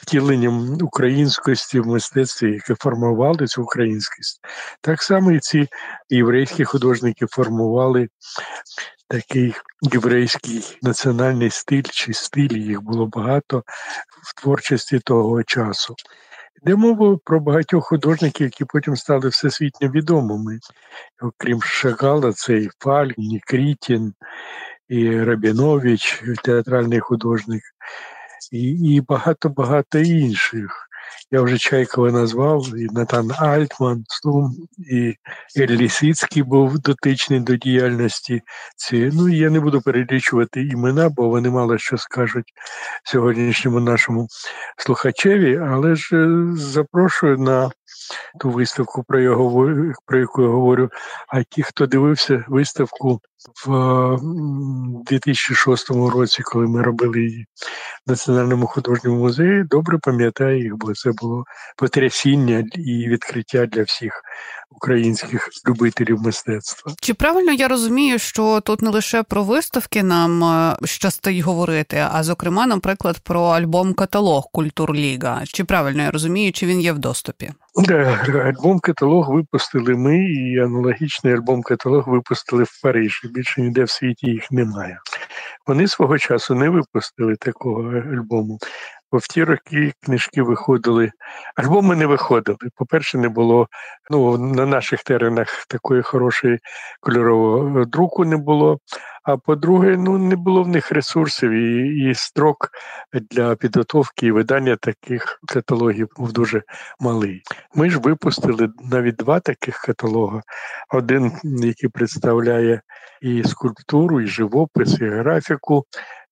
втіленням 0.00 0.78
українськості 0.82 1.80
в 1.80 1.86
мистецтві, 1.86 2.52
яке 2.52 2.74
формували 2.74 3.46
цю 3.46 3.62
українськість. 3.62 4.40
Так 4.80 5.02
само 5.02 5.32
і 5.32 5.40
ці 5.40 5.68
єврейські 6.10 6.64
художники 6.64 7.26
формували 7.26 8.08
такий 9.08 9.54
єврейський 9.82 10.78
національний 10.82 11.50
стиль 11.50 11.88
чи 11.90 12.12
стиль, 12.12 12.56
їх 12.56 12.82
було 12.82 13.06
багато 13.06 13.62
в 14.22 14.40
творчості 14.42 14.98
того 14.98 15.42
часу. 15.42 15.94
Йде 16.62 16.76
мова 16.76 17.18
про 17.24 17.40
багатьох 17.40 17.86
художників, 17.86 18.46
які 18.46 18.64
потім 18.64 18.96
стали 18.96 19.28
всесвітньо 19.28 19.88
відомими. 19.88 20.58
Окрім 21.22 21.62
Шагала, 21.62 22.32
це 22.32 22.58
і 22.58 22.70
Фаль, 22.78 23.10
Нікрітін, 23.16 24.14
і 24.88 25.20
Рабінович, 25.20 26.22
театральний 26.44 27.00
художник, 27.00 27.62
і 28.52 29.00
багато-багато 29.08 29.98
інших. 29.98 30.87
Я 31.30 31.42
вже 31.42 31.58
Чайкова 31.58 32.10
назвав, 32.10 32.78
і 32.78 32.86
Натан 32.90 33.30
Альтман, 33.38 34.04
Слум, 34.08 34.56
і 34.78 35.14
Ель 35.56 35.68
Лісицький 35.68 36.42
був 36.42 36.78
дотичний 36.78 37.40
до 37.40 37.56
діяльності 37.56 38.42
цієї. 38.76 39.10
Ну, 39.14 39.28
я 39.28 39.50
не 39.50 39.60
буду 39.60 39.80
перелічувати 39.80 40.62
імена, 40.62 41.08
бо 41.08 41.28
вони 41.28 41.50
мало 41.50 41.78
що 41.78 41.98
скажуть 41.98 42.52
сьогоднішньому 43.04 43.80
нашому 43.80 44.28
слухачеві, 44.76 45.56
але 45.56 45.94
ж 45.94 46.16
е, 46.16 46.56
запрошую 46.56 47.38
на 47.38 47.70
ту 48.40 48.50
виставку, 48.50 49.04
про 49.08 49.36
говорю, 49.36 49.92
про 50.06 50.18
яку 50.18 50.42
я 50.42 50.48
говорю. 50.48 50.90
А 51.28 51.42
ті, 51.42 51.62
хто 51.62 51.86
дивився 51.86 52.44
виставку 52.48 53.20
в 53.66 54.18
2006 55.06 55.90
році, 55.90 56.42
коли 56.42 56.66
ми 56.66 56.82
робили 56.82 57.20
її 57.20 57.46
в 58.06 58.10
Національному 58.10 58.66
художньому 58.66 59.18
музеї, 59.18 59.64
добре 59.64 59.98
пам'ятаю 59.98 60.62
їх, 60.62 60.76
бо 60.76 60.94
це 60.94 61.12
було 61.12 61.44
потрясіння 61.76 62.64
і 62.74 63.08
відкриття 63.08 63.66
для 63.66 63.82
всіх 63.82 64.22
українських 64.70 65.48
любителів 65.68 66.22
мистецтва. 66.22 66.92
Чи 67.00 67.14
правильно 67.14 67.52
я 67.52 67.68
розумію, 67.68 68.18
що 68.18 68.60
тут 68.60 68.82
не 68.82 68.90
лише 68.90 69.22
про 69.22 69.44
виставки 69.44 70.02
нам 70.02 70.44
е, 70.44 70.76
щастить 70.84 71.38
говорити, 71.38 72.06
а 72.12 72.22
зокрема, 72.22 72.66
наприклад, 72.66 73.18
про 73.18 73.42
альбом 73.42 73.94
каталог 73.94 74.48
Культурліга? 74.52 75.42
Чи 75.46 75.64
правильно 75.64 76.02
я 76.02 76.10
розумію, 76.10 76.52
чи 76.52 76.66
він 76.66 76.80
є 76.80 76.92
в 76.92 76.98
доступі? 76.98 77.52
Альбом 78.44 78.80
каталог 78.80 79.34
випустили 79.34 79.94
ми, 79.94 80.18
і 80.18 80.58
аналогічний 80.58 81.34
альбом 81.34 81.62
каталог 81.62 82.08
випустили 82.08 82.62
в 82.62 82.82
Парижі. 82.82 83.28
Більше 83.28 83.60
ніде 83.60 83.84
в 83.84 83.90
світі 83.90 84.26
їх 84.26 84.50
немає. 84.50 84.98
Вони 85.66 85.88
свого 85.88 86.18
часу 86.18 86.54
не 86.54 86.68
випустили 86.68 87.36
такого 87.36 87.82
альбому. 87.90 88.58
Бо 89.12 89.18
в 89.18 89.26
ті 89.26 89.44
роки 89.44 89.92
книжки 90.00 90.42
виходили, 90.42 91.10
альбоми 91.56 91.96
не 91.96 92.06
виходили. 92.06 92.58
По-перше, 92.74 93.18
не 93.18 93.28
було 93.28 93.68
ну, 94.10 94.38
на 94.38 94.66
наших 94.66 95.02
теренах 95.02 95.66
такої 95.68 96.02
хорошої 96.02 96.58
кольорового 97.00 97.84
друку 97.84 98.24
не 98.24 98.36
було. 98.36 98.78
А 99.22 99.36
по-друге, 99.36 99.96
ну 99.96 100.18
не 100.18 100.36
було 100.36 100.62
в 100.62 100.68
них 100.68 100.92
ресурсів 100.92 101.50
і 101.50 102.08
і 102.10 102.14
строк 102.14 102.68
для 103.30 103.56
підготовки 103.56 104.26
і 104.26 104.30
видання 104.30 104.76
таких 104.76 105.40
каталогів 105.48 106.08
був 106.16 106.32
дуже 106.32 106.62
малий. 107.00 107.42
Ми 107.74 107.90
ж 107.90 107.98
випустили 107.98 108.68
навіть 108.90 109.16
два 109.16 109.40
таких 109.40 109.76
каталога: 109.76 110.42
один, 110.88 111.32
який 111.42 111.88
представляє 111.90 112.80
і 113.20 113.44
скульптуру, 113.44 114.20
і 114.20 114.26
живопис, 114.26 115.00
і 115.00 115.04
графіку 115.08 115.84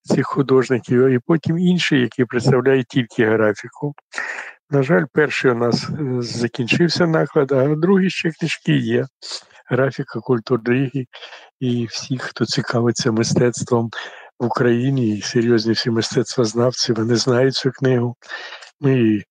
цих 0.06 0.26
художників, 0.26 1.06
і 1.06 1.18
потім 1.26 1.58
інший, 1.58 2.00
який 2.00 2.24
представляє 2.24 2.84
тільки 2.84 3.26
графіку. 3.26 3.94
На 4.70 4.82
жаль, 4.82 5.04
перший 5.12 5.50
у 5.50 5.54
нас 5.54 5.88
е, 5.88 6.22
закінчився 6.22 7.06
наклад, 7.06 7.52
а 7.52 7.74
другий 7.74 8.10
ще 8.10 8.30
книжки 8.30 8.72
є. 8.76 9.06
Графіка 9.68 10.20
культурної 10.20 11.08
і 11.60 11.86
всі, 11.86 12.18
хто 12.18 12.46
цікавиться 12.46 13.12
мистецтвом 13.12 13.90
в 14.38 14.44
Україні, 14.44 15.16
і 15.16 15.22
серйозні 15.22 15.72
всі 15.72 15.90
мистецтвознавці, 15.90 16.92
вони 16.92 17.16
знають 17.16 17.54
цю 17.54 17.70
книгу. 17.70 18.16
Ми 18.80 18.98
її 18.98 19.24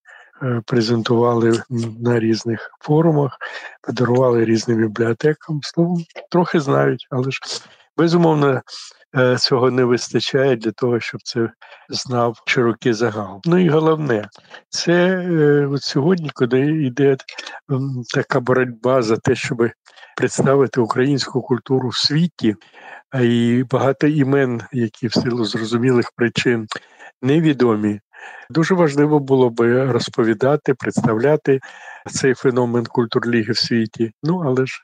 е, 0.43 0.61
презентували 0.65 1.63
на 1.99 2.19
різних 2.19 2.69
форумах, 2.81 3.37
подарували 3.81 4.45
різним 4.45 4.77
бібліотекам. 4.77 5.59
Словом, 5.63 6.03
трохи 6.31 6.59
знають, 6.59 7.07
але 7.09 7.31
ж 7.31 7.39
безумовно 7.97 8.61
цього 9.39 9.71
не 9.71 9.83
вистачає 9.83 10.55
для 10.55 10.71
того, 10.71 10.99
щоб 10.99 11.21
це 11.23 11.49
знав 11.89 12.37
широкий 12.45 12.93
загал. 12.93 13.41
Ну 13.45 13.57
і 13.57 13.69
головне, 13.69 14.27
це 14.69 14.93
е, 14.93 15.67
от 15.67 15.81
сьогодні, 15.81 16.29
коли 16.33 16.59
йде 16.61 17.17
така 18.13 18.39
боротьба 18.39 19.01
за 19.01 19.17
те, 19.17 19.35
щоб 19.35 19.69
представити 20.17 20.81
українську 20.81 21.41
культуру 21.41 21.89
в 21.89 21.95
світі, 21.95 22.55
і 23.21 23.63
багато 23.71 24.07
імен, 24.07 24.61
які 24.71 25.07
в 25.07 25.13
силу 25.13 25.45
зрозумілих 25.45 26.11
причин 26.15 26.67
невідомі. 27.21 27.99
Дуже 28.49 28.75
важливо 28.75 29.19
було 29.19 29.49
би 29.49 29.91
розповідати, 29.91 30.73
представляти 30.73 31.59
цей 32.05 32.33
феномен 32.33 32.85
культурліги 32.85 33.53
в 33.53 33.57
світі. 33.57 34.11
Ну 34.23 34.43
але 34.45 34.65
ж 34.65 34.81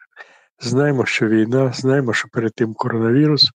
Знаємо, 0.64 1.06
що 1.06 1.28
війна, 1.28 1.72
знаємо, 1.74 2.14
що 2.14 2.28
перед 2.32 2.54
тим 2.56 2.74
коронавірус. 2.74 3.50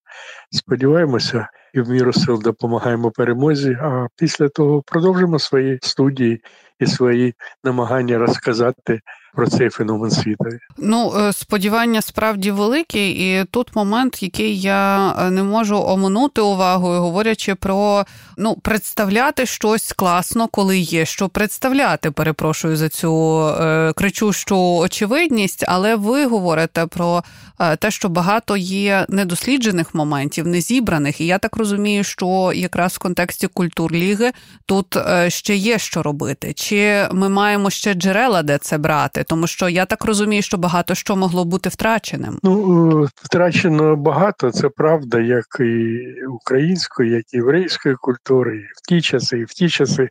Сподіваємося, 0.51 1.49
і 1.75 1.81
в 1.81 1.89
міру 1.89 2.13
сил 2.13 2.43
допомагаємо 2.43 3.11
перемозі. 3.11 3.79
А 3.81 4.07
після 4.17 4.49
того 4.49 4.83
продовжимо 4.83 5.39
свої 5.39 5.79
студії 5.83 6.43
і 6.81 6.87
свої 6.87 7.35
намагання 7.65 8.19
розказати 8.19 9.01
про 9.37 9.47
цей 9.47 9.69
феномен 9.71 10.11
світу. 10.11 10.45
Ну 10.79 11.13
е, 11.19 11.33
сподівання 11.33 12.03
справді 12.03 12.51
великі, 12.51 13.11
і 13.11 13.45
тут 13.45 13.77
момент, 13.77 14.23
який 14.23 14.61
я 14.61 15.13
е, 15.19 15.31
не 15.31 15.43
можу 15.43 15.77
оминути 15.77 16.41
увагою, 16.41 17.01
говорячи 17.01 17.55
про 17.55 18.05
ну 18.37 18.55
представляти 18.55 19.47
щось 19.47 19.93
класно, 19.93 20.49
коли 20.49 20.79
є 20.79 21.05
що 21.05 21.29
представляти. 21.29 22.11
Перепрошую 22.11 22.77
за 22.77 22.89
цю 22.89 23.43
е, 23.49 23.93
кричущу 23.97 24.77
очевидність, 24.77 25.65
але 25.69 25.97
ви 25.97 26.27
говорите 26.27 26.87
про 26.87 27.25
е, 27.61 27.77
те, 27.77 27.91
що 27.91 28.09
багато 28.09 28.57
є 28.57 29.07
недосліджених 29.09 29.95
моментів, 29.95 30.47
незібраних. 30.47 31.21
І 31.21 31.27
я 31.27 31.39
так 31.39 31.57
розумію, 31.57 32.05
що 32.05 32.53
якраз 32.55 32.95
в 32.95 32.99
контексті 32.99 33.47
культурліги 33.47 34.33
тут 34.67 34.97
е, 34.97 35.31
ще 35.31 35.57
є 35.57 35.79
що 35.79 36.03
робити. 36.03 36.53
Чи 36.53 37.09
ми 37.13 37.29
маємо 37.29 37.71
ще 37.71 37.95
джерела, 37.95 38.43
де 38.43 38.59
це 38.59 38.79
брати? 38.79 39.26
Тому 39.29 39.47
що 39.47 39.69
я 39.69 39.85
так 39.87 40.05
розумію, 40.05 40.43
що 40.43 40.59
багато 40.59 40.95
що 40.95 41.17
могло 41.17 41.45
бути 41.45 41.69
втраченим. 41.69 42.39
Ну 42.43 43.05
е, 43.05 43.09
втрачено 43.15 43.97
багато, 43.97 44.51
це 44.51 44.69
правда, 44.69 45.21
як 45.21 45.47
і 45.61 46.01
української, 46.29 47.11
як 47.11 47.35
і 47.35 47.37
єврейської 47.37 47.95
культури, 47.95 48.57
і 48.57 48.61
в 48.61 48.89
ті 48.89 49.01
часи, 49.01 49.39
і 49.39 49.45
в 49.45 49.51
ті 49.51 49.69
часи. 49.69 50.09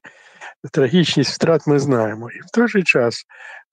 Трагічність 0.71 1.33
втрат 1.33 1.67
ми 1.67 1.79
знаємо. 1.79 2.31
І 2.31 2.39
в 2.39 2.51
той 2.53 2.67
же 2.67 2.83
час 2.83 3.23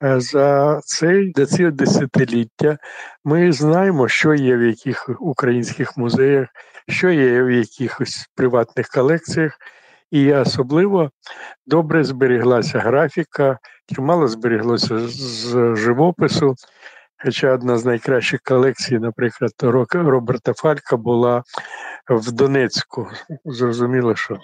е, 0.04 0.20
за 0.20 0.80
цей 0.84 1.32
ці 1.32 1.70
десятиліття 1.70 2.78
ми 3.24 3.52
знаємо, 3.52 4.08
що 4.08 4.34
є 4.34 4.56
в 4.56 4.62
яких 4.62 5.10
українських 5.20 5.96
музеях, 5.96 6.48
що 6.88 7.10
є 7.10 7.42
в 7.42 7.50
якихось 7.50 8.26
приватних 8.36 8.88
колекціях, 8.88 9.58
і 10.12 10.32
особливо 10.32 11.10
добре 11.66 12.04
зберіглася 12.04 12.78
графіка, 12.78 13.58
чимало 13.94 14.28
зберіглося 14.28 14.98
з 14.98 15.76
живопису. 15.76 16.54
Хоча 17.24 17.54
одна 17.54 17.78
з 17.78 17.84
найкращих 17.84 18.40
колекцій, 18.40 18.98
наприклад, 18.98 19.52
Роберта 19.92 20.52
Фалька 20.52 20.96
була 20.96 21.42
в 22.08 22.32
Донецьку. 22.32 23.08
Зрозуміло, 23.44 24.16
що 24.16 24.38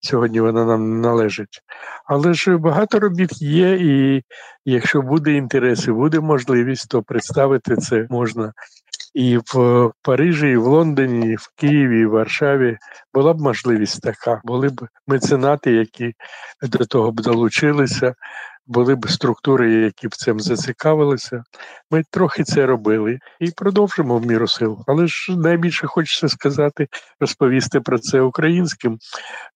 сьогодні 0.00 0.40
вона 0.40 0.64
нам 0.64 0.90
не 0.90 1.08
належить. 1.08 1.62
Але 2.04 2.34
ж 2.34 2.56
багато 2.56 3.00
робіт 3.00 3.42
є, 3.42 3.74
і 3.74 4.24
якщо 4.64 5.02
буде 5.02 5.32
інтерес 5.32 5.86
і 5.86 5.92
буде 5.92 6.20
можливість, 6.20 6.90
то 6.90 7.02
представити 7.02 7.76
це 7.76 8.06
можна 8.10 8.52
і 9.18 9.38
в 9.38 9.92
Парижі, 10.02 10.48
і 10.48 10.56
в 10.56 10.66
Лондоні, 10.66 11.32
і 11.32 11.36
в 11.36 11.48
Києві, 11.56 12.00
і 12.00 12.06
в 12.06 12.10
Варшаві 12.10 12.78
була 13.14 13.34
б 13.34 13.40
можливість 13.40 14.02
така. 14.02 14.40
Були 14.44 14.68
б 14.68 14.88
меценати, 15.06 15.72
які 15.72 16.12
до 16.62 16.84
того 16.86 17.12
б 17.12 17.20
долучилися, 17.20 18.14
були 18.68 18.94
б 18.94 19.10
структури, 19.10 19.72
які 19.72 20.08
б 20.08 20.16
цим 20.16 20.40
зацікавилися. 20.40 21.42
Ми 21.90 22.02
трохи 22.10 22.44
це 22.44 22.66
робили 22.66 23.18
і 23.40 23.50
продовжимо 23.50 24.18
в 24.18 24.26
міру 24.26 24.48
сил. 24.48 24.78
Але 24.86 25.06
ж 25.06 25.36
найбільше 25.36 25.86
хочеться 25.86 26.28
сказати, 26.28 26.86
розповісти 27.20 27.80
про 27.80 27.98
це 27.98 28.20
українським 28.20 28.98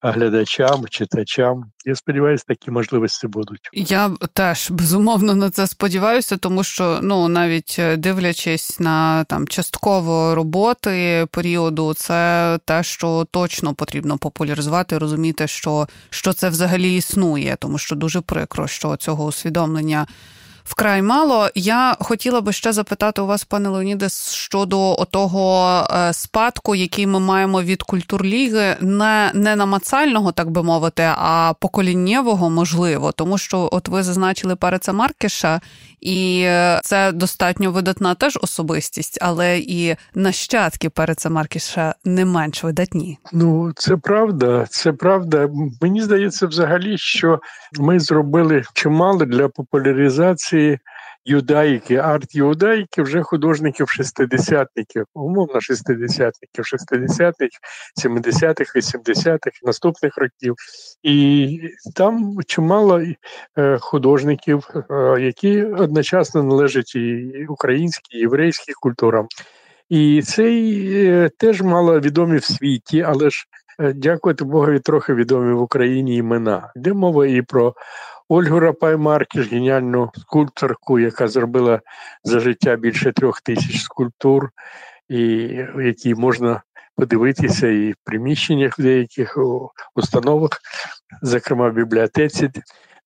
глядачам, 0.03 0.85
читачам. 0.91 1.65
Я 1.85 1.95
сподіваюся, 1.95 2.45
такі 2.49 2.71
можливості 2.71 3.27
будуть. 3.27 3.69
Я 3.73 4.11
теж 4.33 4.71
безумовно 4.71 5.35
на 5.35 5.51
це 5.51 5.67
сподіваюся, 5.67 6.37
тому 6.37 6.65
що 6.65 7.01
ну 7.03 7.29
навіть 7.29 7.77
е, 7.79 7.97
дивлячись 7.97 8.81
на 8.81 9.25
там 9.25 9.49
частково 9.49 10.35
роботи 10.35 11.27
періоду, 11.31 11.95
це 11.95 12.59
те, 12.65 12.83
що 12.83 13.27
точно 13.31 13.75
потрібно 13.75 14.19
популяризувати, 14.19 14.99
розуміти, 14.99 15.47
що, 15.47 15.87
що 16.11 16.33
це 16.33 16.49
взагалі 16.49 16.97
існує, 16.97 17.57
тому 17.61 17.79
що 17.79 17.97
дуже 17.97 18.21
прикро, 18.21 18.67
що 18.67 18.97
цього 19.03 19.25
усвідомлення 19.25 20.07
вкрай 20.65 21.03
мало. 21.03 21.49
Я 21.55 21.97
хотіла 22.01 22.41
би 22.41 22.53
ще 22.53 22.73
запитати 22.73 23.23
у 23.23 23.27
вас, 23.27 23.45
пане 23.45 23.69
Леоніде, 23.69 24.09
щодо 24.33 24.95
того 25.11 25.87
е, 25.91 26.13
спадку, 26.13 26.75
який 26.75 27.07
ми 27.07 27.21
маємо 27.21 27.63
від 27.63 27.83
культурліги, 27.83 28.77
не 28.81 29.31
не 29.35 29.57
намацального, 29.57 30.33
так 30.33 30.51
би 30.51 30.63
мовити, 30.63 31.03
а 31.03 31.53
поколіннєвого, 31.61 32.51
можливо, 32.51 33.13
тому 33.13 33.39
що 33.39 33.69
от 33.73 33.89
ви 33.89 34.03
зазначили 34.03 34.57
Пареца 34.57 34.93
Маркіша, 34.93 35.61
і 36.01 36.47
це 36.83 37.13
достатньо 37.13 37.71
видатна 37.71 38.15
теж 38.15 38.39
особистість, 38.43 39.19
але 39.23 39.59
і 39.59 39.97
нащадки 40.15 40.91
Пареца 40.91 41.31
Маркіша 41.31 41.95
не 42.05 42.25
менш 42.25 42.65
видатні. 42.65 43.19
Ну 43.33 43.73
це 43.77 43.97
правда, 43.97 44.67
це 44.71 44.93
правда. 44.93 45.49
Мені 45.81 46.03
здається, 46.03 46.47
взагалі, 46.47 46.99
що 46.99 47.41
ми 47.79 48.01
зробили 48.01 48.63
чимало 48.75 49.25
для 49.25 49.49
популяризації 49.49 50.52
юдаїки, 51.25 51.97
арт-юдаїки 51.97 53.03
вже 53.03 53.23
художників 53.23 53.89
шестидесятників, 53.89 55.05
умовно 55.15 55.61
шестидесятників, 55.61 56.67
шестидесятих, 56.67 57.49
сімдесятих, 57.97 58.77
вісімдесятих, 58.77 59.53
наступних 59.63 60.19
років. 60.19 60.55
І 61.03 61.59
там 61.95 62.39
чимало 62.47 63.03
е, 63.59 63.79
художників, 63.81 64.69
е, 64.91 65.21
які 65.21 65.63
одночасно 65.63 66.43
належать 66.43 66.95
і 66.95 67.47
українській, 67.49 68.19
і 68.19 68.21
єврейській 68.21 68.73
культурам. 68.73 69.27
І 69.89 70.23
цей 70.23 70.89
е, 71.07 71.31
теж 71.39 71.63
мало 71.63 72.01
відомі 72.01 72.39
в 72.39 72.45
світі, 72.45 73.03
але 73.03 73.31
ж 73.31 73.45
дякувати 73.79 74.45
Богові, 74.45 74.79
трохи 74.79 75.15
відомі 75.15 75.53
в 75.53 75.61
Україні 75.61 76.17
імена. 76.17 76.73
Йде 76.77 76.93
мова 76.93 77.27
і 77.27 77.43
про 77.43 77.75
Ольгу 78.29 78.61
Рапай-Маркіш, 78.61 79.51
геніальну 79.51 80.11
скульпторку, 80.19 80.99
яка 80.99 81.29
зробила 81.29 81.81
за 82.25 82.41
життя 82.41 82.77
більше 82.77 83.13
трьох 83.13 83.41
тисяч 83.41 83.81
скульптур, 83.81 84.51
і 85.09 85.47
в 85.75 85.87
якій 85.87 86.15
можна 86.15 86.63
подивитися 86.97 87.69
і 87.69 87.93
в 87.93 87.97
приміщеннях 88.05 88.79
в 88.79 88.83
деяких 88.83 89.39
установах, 89.95 90.51
зокрема 91.23 91.69
в 91.69 91.73
бібліотеці 91.73 92.51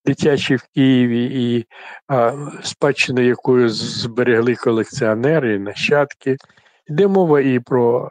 дитячій 0.05 0.55
в 0.55 0.63
Києві, 0.75 1.23
і 1.25 1.65
а, 2.07 2.33
спадщину 2.63 3.21
якою 3.21 3.69
зберегли 3.69 4.55
колекціонери, 4.55 5.59
нащадки. 5.59 6.37
Йде 6.87 7.07
мова 7.07 7.41
і 7.41 7.59
про 7.59 8.09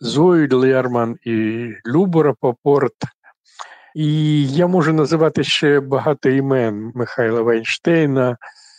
Зою 0.00 0.58
Лерман, 0.58 1.16
і 1.24 1.66
Любу 1.86 2.22
Рапопорт, 2.22 2.94
і 3.94 4.46
я 4.46 4.66
можу 4.66 4.92
називати 4.92 5.44
ще 5.44 5.80
багато 5.80 6.28
імен 6.28 6.92
Михайла 6.94 7.42
Вайнштейна, 7.42 8.36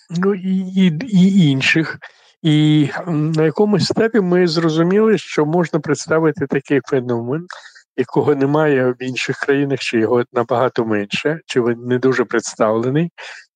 ну 0.09 0.33
і, 0.33 0.57
і, 0.57 0.99
і 1.07 1.49
інших. 1.49 1.99
І 2.41 2.89
на 3.07 3.43
якомусь 3.43 3.91
етапі 3.91 4.19
ми 4.19 4.47
зрозуміли, 4.47 5.17
що 5.17 5.45
можна 5.45 5.79
представити 5.79 6.47
такий 6.47 6.81
феномен, 6.85 7.45
якого 7.97 8.35
немає 8.35 8.91
в 8.91 9.03
інших 9.03 9.37
країнах, 9.37 9.79
чи 9.79 9.99
його 9.99 10.23
набагато 10.33 10.85
менше, 10.85 11.39
чи 11.45 11.61
він 11.61 11.79
не 11.85 11.99
дуже 11.99 12.25
представлений, 12.25 13.11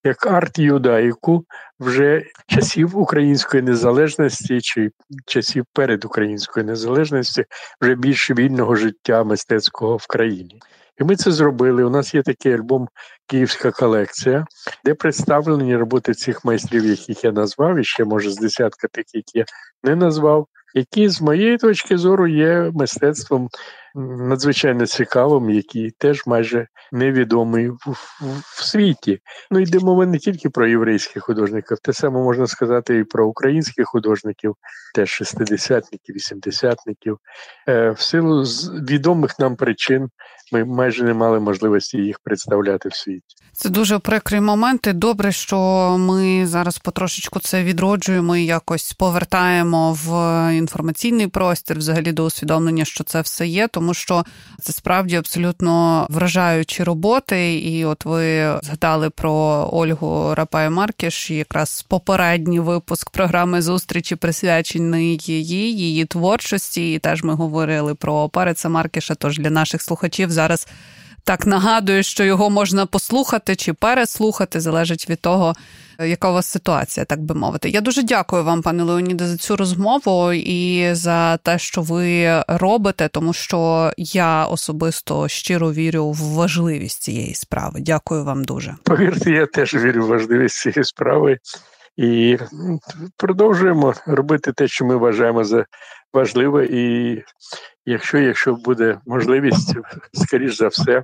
як 0.05 0.25
арт-юдаїку 0.25 1.45
вже 1.79 2.23
часів 2.47 2.97
української 2.97 3.63
незалежності, 3.63 4.61
чи 4.61 4.91
часів 5.25 5.65
перед 5.73 6.05
українською 6.05 6.65
незалежності, 6.65 7.45
вже 7.81 7.95
більше 7.95 8.33
вільного 8.33 8.75
життя 8.75 9.23
мистецького 9.23 9.97
в 9.97 10.07
країні. 10.07 10.59
І 11.01 11.03
ми 11.03 11.15
це 11.15 11.31
зробили. 11.31 11.83
У 11.83 11.89
нас 11.89 12.13
є 12.13 12.23
такий 12.23 12.53
альбом 12.53 12.87
Київська 13.27 13.71
колекція, 13.71 14.45
де 14.85 14.93
представлені 14.93 15.75
роботи 15.75 16.13
цих 16.13 16.45
майстрів, 16.45 16.85
яких 16.85 17.23
я 17.23 17.31
назвав, 17.31 17.77
і 17.77 17.83
ще 17.83 18.05
може 18.05 18.31
з 18.31 18.37
десятка 18.37 18.87
тих, 18.87 19.05
які 19.13 19.39
я 19.39 19.45
не 19.83 19.95
назвав, 19.95 20.47
які 20.73 21.09
з 21.09 21.21
моєї 21.21 21.57
точки 21.57 21.97
зору 21.97 22.27
є 22.27 22.71
мистецтвом 22.73 23.49
надзвичайно 23.95 24.85
цікавим, 24.85 25.49
який 25.49 25.91
теж 25.91 26.23
майже 26.25 26.67
невідомий 26.91 27.69
в, 27.69 27.77
в, 27.85 28.41
в 28.41 28.63
світі. 28.63 29.19
Ну 29.51 29.59
йде 29.59 29.79
мова 29.79 30.05
не 30.05 30.17
тільки 30.17 30.49
про 30.49 30.67
єврейських 30.67 31.23
художників, 31.23 31.77
те 31.83 31.93
саме 31.93 32.19
можна 32.19 32.47
сказати 32.47 32.97
і 32.97 33.03
про 33.03 33.27
українських 33.27 33.87
художників, 33.87 34.55
теж 34.95 35.09
шестидесятників, 35.09 36.15
вісімдесятників. 36.15 37.17
Е, 37.67 37.91
в 37.91 37.99
силу 37.99 38.45
з 38.45 38.69
відомих 38.89 39.39
нам 39.39 39.55
причин 39.55 40.09
ми 40.51 40.65
майже 40.65 41.03
не 41.03 41.13
мали 41.13 41.39
можливості 41.39 41.97
їх 41.97 42.19
представляти 42.19 42.89
в 42.89 42.95
світі. 42.95 43.35
Це 43.53 43.69
дуже 43.69 43.99
прикрий 43.99 44.41
момент. 44.41 44.87
і 44.87 44.93
Добре, 44.93 45.31
що 45.31 45.57
ми 45.99 46.47
зараз 46.47 46.77
потрошечку 46.77 47.39
це 47.39 47.63
відроджуємо 47.63 48.35
і 48.35 48.45
якось 48.45 48.93
повертаємо 48.93 49.97
в 50.05 50.09
інформаційний 50.53 51.27
простір, 51.27 51.77
взагалі 51.77 52.11
до 52.11 52.25
усвідомлення, 52.25 52.85
що 52.85 53.03
це 53.03 53.21
все 53.21 53.47
є, 53.47 53.67
тому 53.67 53.84
що 53.93 54.25
це 54.61 54.73
справді 54.73 55.15
абсолютно 55.15 56.07
вражаючі 56.09 56.83
роботи. 56.83 57.55
І 57.59 57.85
от 57.85 58.05
ви 58.05 58.53
згадали 58.63 59.09
про 59.09 59.69
Ольгу 59.71 60.35
Рапай 60.35 60.69
Маркіш, 60.69 61.31
якраз 61.31 61.85
попередній 61.87 62.59
випуск 62.59 63.09
програми 63.09 63.61
зустрічі 63.61 64.15
присвячений 64.15 65.19
її, 65.23 65.77
її 65.77 66.05
творчості. 66.05 66.93
І 66.93 66.99
теж 66.99 67.23
ми 67.23 67.33
говорили 67.33 67.95
про 67.95 68.29
Переца 68.29 68.69
Маркіша. 68.69 69.15
Тож 69.15 69.39
для 69.39 69.49
наших 69.49 69.81
слухачів 69.81 70.31
зараз 70.31 70.67
так 71.25 71.45
нагадую, 71.45 72.03
що 72.03 72.23
його 72.23 72.49
можна 72.49 72.85
послухати 72.85 73.55
чи 73.55 73.73
переслухати, 73.73 74.59
залежить 74.59 75.09
від 75.09 75.21
того, 75.21 75.53
яка 75.99 76.29
у 76.29 76.33
вас 76.33 76.45
ситуація, 76.45 77.05
так 77.05 77.21
би 77.21 77.35
мовити. 77.35 77.69
Я 77.69 77.81
дуже 77.81 78.03
дякую 78.03 78.43
вам, 78.43 78.61
пане 78.61 78.83
Леоніде, 78.83 79.27
за 79.27 79.37
цю 79.37 79.55
розмову 79.55 80.33
і 80.33 80.89
за 80.93 81.37
те, 81.37 81.59
що 81.59 81.81
ви 81.81 82.41
робите, 82.47 83.07
тому 83.07 83.33
що 83.33 83.91
я 83.97 84.45
особисто 84.45 85.27
щиро 85.27 85.71
вірю 85.71 86.11
в 86.11 86.17
важливість 86.17 87.01
цієї 87.01 87.33
справи. 87.33 87.79
Дякую 87.79 88.23
вам 88.23 88.43
дуже. 88.43 88.75
Повірте, 88.83 89.31
я 89.31 89.45
теж 89.45 89.73
вірю 89.73 90.05
в 90.05 90.07
важливість 90.07 90.57
цієї 90.57 90.83
справи. 90.83 91.37
І 91.97 92.37
продовжуємо 93.17 93.93
робити 94.05 94.53
те, 94.53 94.67
що 94.67 94.85
ми 94.85 94.95
вважаємо 94.95 95.43
за 95.43 95.65
важливе, 96.13 96.65
і 96.65 97.21
якщо 97.85 98.17
якщо 98.17 98.55
буде 98.55 98.99
можливість, 99.05 99.75
скоріш 100.13 100.57
за 100.57 100.67
все, 100.67 101.03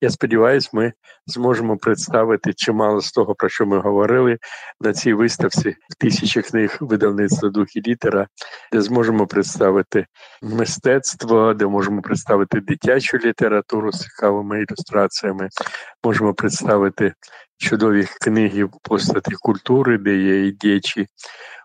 я 0.00 0.10
сподіваюся, 0.10 0.70
ми 0.72 0.92
зможемо 1.26 1.76
представити 1.76 2.54
чимало 2.54 3.00
з 3.00 3.12
того, 3.12 3.34
про 3.34 3.48
що 3.48 3.66
ми 3.66 3.78
говорили 3.78 4.38
на 4.80 4.92
цій 4.92 5.12
виставці 5.12 5.76
в 5.90 5.94
тисячі 5.98 6.42
книг 6.42 6.76
видавництва 6.80 7.48
дух 7.48 7.76
і 7.76 7.82
літера, 7.82 8.26
де 8.72 8.82
зможемо 8.82 9.26
представити 9.26 10.06
мистецтво, 10.42 11.54
де 11.54 11.66
можемо 11.66 12.02
представити 12.02 12.60
дитячу 12.60 13.18
літературу 13.18 13.92
з 13.92 14.00
цікавими 14.00 14.62
ілюстраціями, 14.62 15.48
можемо 16.04 16.34
представити 16.34 17.12
чудові 17.56 18.08
книги 18.20 18.68
постаті 18.82 19.34
культури, 19.40 19.98
де 19.98 20.16
є 20.16 20.46
і 20.46 20.52
діячі 20.52 21.06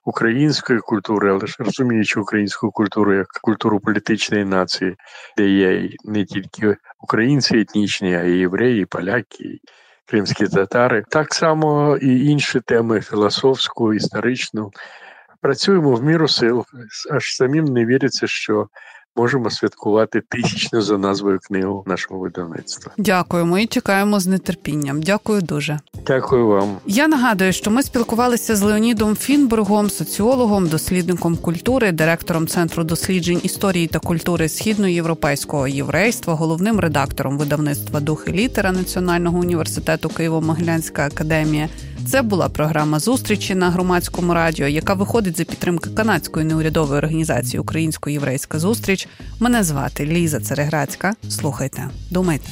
української 0.05 0.79
культури, 0.79 1.31
але 1.31 1.47
ж 1.47 1.55
розуміючи 1.59 2.19
українську 2.19 2.71
культуру 2.71 3.13
як 3.13 3.27
культуру 3.41 3.79
політичної 3.79 4.45
нації, 4.53 4.95
де 5.37 5.49
є 5.49 5.89
не 6.05 6.25
тільки 6.25 6.77
українці 7.01 7.57
етнічні, 7.57 8.15
а 8.15 8.23
й 8.23 8.39
євреї, 8.39 8.85
поляки, 8.85 9.43
і 9.43 9.61
кримські 10.05 10.47
татари. 10.47 11.03
Так 11.09 11.33
само 11.33 11.97
і 12.01 12.25
інші 12.25 12.59
теми 12.59 13.01
філософську, 13.01 13.93
історичну. 13.93 14.71
Працюємо 15.41 15.95
в 15.95 16.03
міру 16.03 16.27
сил, 16.27 16.65
аж 17.11 17.35
самим 17.35 17.65
не 17.65 17.85
віриться, 17.85 18.27
що 18.27 18.67
можемо 19.15 19.49
святкувати 19.49 20.21
тисячну 20.29 20.81
за 20.81 20.97
назвою 20.97 21.39
книгу 21.39 21.83
нашого 21.87 22.19
видавництва. 22.19 22.91
Дякуємо 22.97 23.59
і 23.59 23.65
чекаємо 23.65 24.19
з 24.19 24.39
нетерпінням. 24.39 25.01
Дякую 25.01 25.41
дуже. 25.41 25.79
Дякую 26.07 26.47
вам. 26.47 26.77
Я 26.85 27.07
нагадую, 27.07 27.53
що 27.53 27.71
ми 27.71 27.83
спілкувалися 27.83 28.55
з 28.55 28.61
Леонідом 28.61 29.15
Фінбергом, 29.15 29.89
соціологом, 29.89 30.67
дослідником 30.67 31.37
культури, 31.37 31.91
директором 31.91 32.47
центру 32.47 32.83
досліджень 32.83 33.39
історії 33.43 33.87
та 33.87 33.99
культури 33.99 34.49
східноєвропейського 34.49 35.67
єврейства, 35.67 36.33
головним 36.33 36.79
редактором 36.79 37.37
видавництва 37.37 37.99
Дух 37.99 38.23
і 38.27 38.31
літера 38.31 38.71
Національного 38.71 39.39
університету 39.39 40.09
Києво-Могилянська 40.09 41.05
академія. 41.05 41.69
Це 42.07 42.21
була 42.21 42.49
програма 42.49 42.99
зустрічі 42.99 43.55
на 43.55 43.69
громадському 43.69 44.33
радіо, 44.33 44.67
яка 44.67 44.93
виходить 44.93 45.37
за 45.37 45.43
підтримки 45.43 45.89
канадської 45.89 46.45
неурядової 46.45 46.97
організації 46.97 47.59
Українсько-єврейська 47.59 48.59
зустріч. 48.59 49.07
Мене 49.39 49.63
звати 49.63 50.05
Ліза 50.05 50.39
Цереграцька. 50.39 51.13
Слухайте, 51.29 51.89
думайте. 52.09 52.49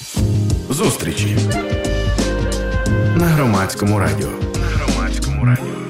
Зустрічі 0.70 1.38
на 3.16 3.26
громадському 3.26 4.00
радіо. 4.00 4.30
На 4.56 4.68
громадському 4.68 5.46
радіо. 5.46 5.81